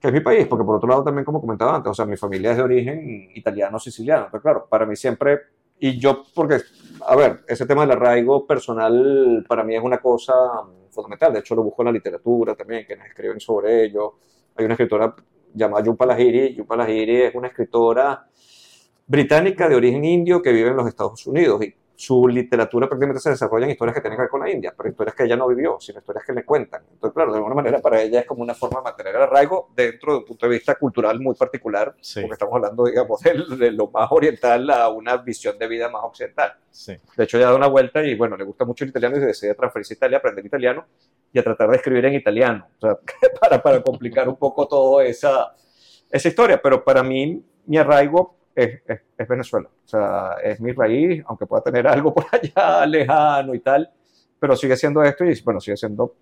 [0.00, 2.16] que es mi país, porque por otro lado también, como comentaba antes, o sea, mi
[2.16, 4.26] familia es de origen italiano-siciliano.
[4.26, 5.40] Entonces, claro, para mí siempre,
[5.78, 6.58] y yo, porque,
[7.06, 10.32] a ver, ese tema del arraigo personal para mí es una cosa
[10.90, 11.32] fundamental.
[11.32, 14.14] De hecho, lo busco en la literatura también, quienes escriben sobre ello.
[14.56, 15.14] Hay una escritora
[15.54, 16.54] llamada Yupa Lahiri.
[16.54, 18.26] Yupa Lahiri es una escritora
[19.06, 23.28] británica de origen indio que vive en los Estados Unidos y su literatura prácticamente se
[23.28, 25.46] desarrolla en historias que tienen que ver con la India, pero historias que ella no
[25.46, 26.82] vivió, sino historias que le cuentan.
[26.90, 29.68] Entonces, claro, de alguna manera para ella es como una forma de mantener el arraigo
[29.76, 33.54] dentro de un punto de vista cultural muy particular, Sí, porque estamos hablando, digamos, de,
[33.54, 36.54] de lo más oriental a una visión de vida más occidental.
[36.70, 36.96] sí.
[37.18, 39.26] De hecho, ella da una vuelta y, bueno, le gusta mucho el italiano y se
[39.26, 40.86] decide transferirse a Italia, aprender italiano
[41.30, 42.98] y a tratar de escribir en italiano, o sea,
[43.42, 45.54] para, para complicar un poco toda esa,
[46.10, 46.62] esa historia.
[46.62, 51.46] Pero para mí, mi arraigo es, es, es Venezuela, o sea, es mi raíz, aunque
[51.46, 53.90] pueda tener algo por allá lejano y tal,
[54.38, 56.14] pero sigue siendo esto y, bueno, sigue siendo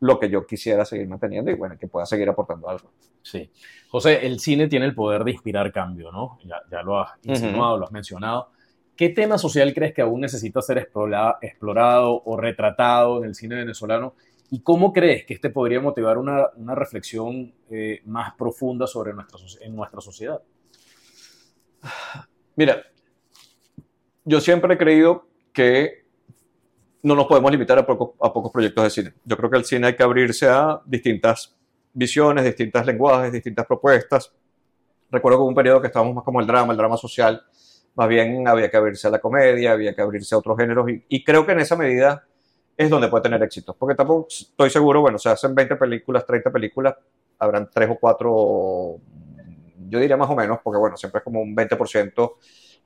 [0.00, 2.90] lo que yo quisiera seguir manteniendo y, bueno, que pueda seguir aportando algo.
[3.22, 3.50] Sí.
[3.88, 6.38] José, el cine tiene el poder de inspirar cambio, ¿no?
[6.44, 8.50] Ya, ya lo has insinuado, lo has mencionado.
[8.94, 13.56] ¿Qué tema social crees que aún necesita ser explora- explorado o retratado en el cine
[13.56, 14.14] venezolano?
[14.50, 19.38] ¿Y cómo crees que este podría motivar una, una reflexión eh, más profunda sobre nuestra,
[19.60, 20.40] en nuestra sociedad?
[22.56, 22.82] Mira,
[24.24, 26.06] yo siempre he creído que
[27.02, 29.12] no nos podemos limitar a, poco- a pocos proyectos de cine.
[29.24, 31.54] Yo creo que el cine hay que abrirse a distintas
[31.92, 34.32] visiones, distintos lenguajes, distintas propuestas.
[35.10, 37.42] Recuerdo que hubo un periodo que estábamos más como el drama, el drama social,
[37.94, 41.24] más bien había que abrirse a la comedia, había que abrirse a otros géneros y,
[41.24, 42.24] creo que en esa medida
[42.76, 46.50] es donde puede tener éxito, porque tampoco estoy seguro, bueno, se hacen 20 películas, 30
[46.50, 46.94] películas,
[47.38, 48.30] habrán 3 o 4,
[49.88, 52.34] yo diría más o menos, porque bueno, siempre es como un 20%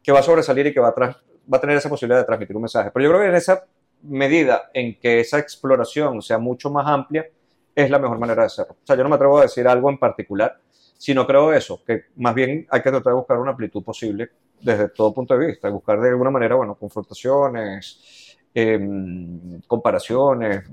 [0.03, 2.57] que va a sobresalir y que va a, va a tener esa posibilidad de transmitir
[2.57, 2.91] un mensaje.
[2.93, 3.65] Pero yo creo que en esa
[4.03, 7.29] medida en que esa exploración sea mucho más amplia,
[7.75, 8.77] es la mejor manera de hacerlo.
[8.83, 10.59] O sea, yo no me atrevo a decir algo en particular,
[10.97, 14.31] sino creo eso, que más bien hay que tratar de buscar una amplitud posible
[14.61, 20.65] desde todo punto de vista, buscar de alguna manera, bueno, confrontaciones, em, comparaciones,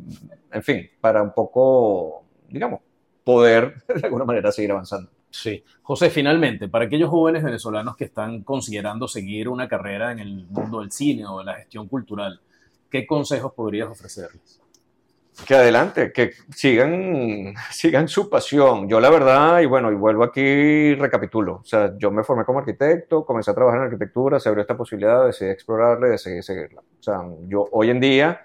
[0.52, 2.82] en fin, para un poco, digamos,
[3.24, 5.10] poder de alguna manera seguir avanzando.
[5.30, 5.64] Sí.
[5.82, 10.80] José, finalmente, para aquellos jóvenes venezolanos que están considerando seguir una carrera en el mundo
[10.80, 12.40] del cine o de la gestión cultural,
[12.90, 14.62] ¿qué consejos podrías ofrecerles?
[15.46, 18.90] que adelante, que sigan, sigan su pasión.
[18.90, 21.56] Yo la verdad, y bueno, y vuelvo aquí recapitulo.
[21.56, 24.78] O sea, yo me formé como arquitecto, comencé a trabajar en arquitectura, se abrió esta
[24.78, 26.82] posibilidad, decidí explorarla, decidí seguirla.
[26.82, 28.42] O sea, yo hoy en día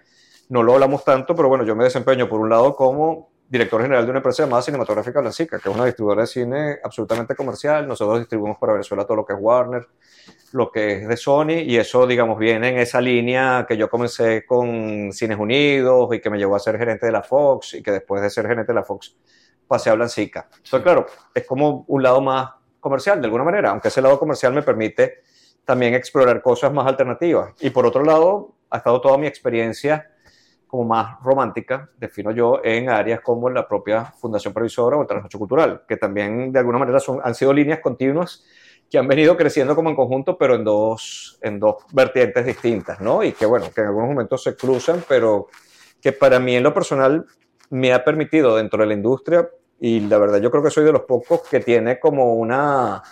[0.49, 4.07] no lo hablamos tanto, pero bueno, yo me desempeño por un lado como director general
[4.07, 7.86] de una empresa llamada Cinematográfica Blansica, que es una distribuidora de cine absolutamente comercial.
[7.86, 9.86] Nosotros distribuimos para Venezuela todo lo que es Warner,
[10.53, 14.46] lo que es de Sony, y eso, digamos, viene en esa línea que yo comencé
[14.46, 17.90] con Cines Unidos y que me llevó a ser gerente de la Fox, y que
[17.90, 19.18] después de ser gerente de la Fox
[19.68, 20.48] pasé a Blansica.
[20.50, 24.55] Entonces, claro, es como un lado más comercial, de alguna manera, aunque ese lado comercial
[24.55, 25.24] me permite
[25.66, 27.53] también explorar cosas más alternativas.
[27.61, 30.11] Y por otro lado, ha estado toda mi experiencia
[30.73, 35.39] como más romántica, defino yo, en áreas como la propia Fundación Previsora o el Trasnocho
[35.39, 38.43] Cultural, que también de alguna manera son, han sido líneas continuas
[38.91, 43.23] que han venido creciendo como en conjunto, pero en dos, en dos vertientes distintas, ¿no?
[43.23, 45.49] Y que, bueno, que en algunos momentos se cruzan, pero
[46.01, 47.27] que para mí en lo personal
[47.68, 49.47] me ha permitido dentro de la industria,
[49.79, 53.03] y la verdad yo creo que soy de los pocos que tiene como una,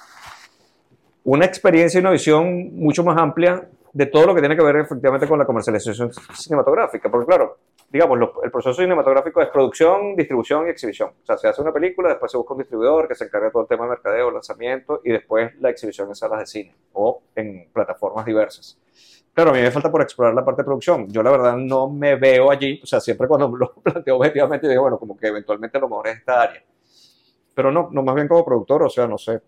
[1.25, 4.76] una experiencia y una visión mucho más amplia de todo lo que tiene que ver
[4.76, 7.11] efectivamente con la comercialización cinematográfica.
[7.11, 7.59] Porque claro,
[7.91, 11.11] digamos, el proceso cinematográfico es producción, distribución y exhibición.
[11.22, 13.53] O sea, se hace una película, después se busca un distribuidor que se encarga de
[13.53, 17.22] todo el tema de mercadeo, lanzamiento y después la exhibición en salas de cine o
[17.34, 18.78] en plataformas diversas.
[19.32, 21.09] Claro, a mí me falta por explorar la parte de producción.
[21.09, 24.82] Yo la verdad no me veo allí, o sea, siempre cuando lo planteo objetivamente digo,
[24.82, 26.62] bueno, como que eventualmente lo mejor es esta área.
[27.55, 29.41] Pero no, no más bien como productor, o sea, no sé,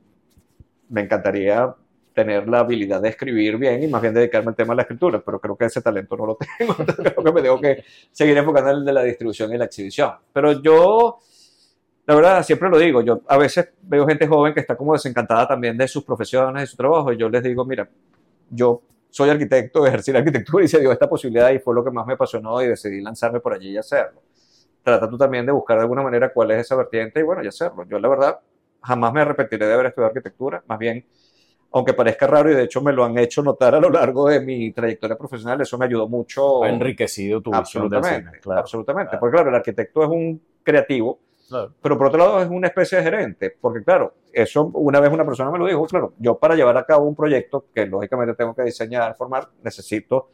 [0.88, 1.74] me encantaría
[2.12, 5.22] tener la habilidad de escribir bien y más bien dedicarme al tema de la escritura,
[5.24, 8.70] pero creo que ese talento no lo tengo, creo que me tengo que seguir enfocando
[8.70, 10.12] en el de la distribución y la exhibición.
[10.32, 11.18] Pero yo,
[12.06, 15.48] la verdad, siempre lo digo, yo a veces veo gente joven que está como desencantada
[15.48, 17.88] también de sus profesiones, de su trabajo, y yo les digo, mira,
[18.50, 21.90] yo soy arquitecto, ejercí la arquitectura y se dio esta posibilidad y fue lo que
[21.90, 24.22] más me apasionó y decidí lanzarme por allí y hacerlo.
[24.82, 27.46] Trata tú también de buscar de alguna manera cuál es esa vertiente y bueno, y
[27.46, 27.84] hacerlo.
[27.88, 28.40] Yo la verdad
[28.82, 31.04] jamás me arrepentiré de haber estudiado arquitectura, más bien
[31.72, 34.40] aunque parezca raro y de hecho me lo han hecho notar a lo largo de
[34.40, 36.62] mi trayectoria profesional, eso me ayudó mucho.
[36.62, 41.18] Ha enriquecido tu absolutamente, visión Absolutamente, porque claro, el arquitecto es un creativo,
[41.80, 45.24] pero por otro lado es una especie de gerente, porque claro, eso una vez una
[45.24, 48.54] persona me lo dijo, claro, yo para llevar a cabo un proyecto que lógicamente tengo
[48.54, 50.28] que diseñar, formar, necesito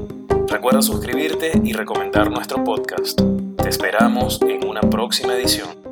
[0.47, 3.21] Recuerda suscribirte y recomendar nuestro podcast.
[3.57, 5.82] Te esperamos en una próxima edición.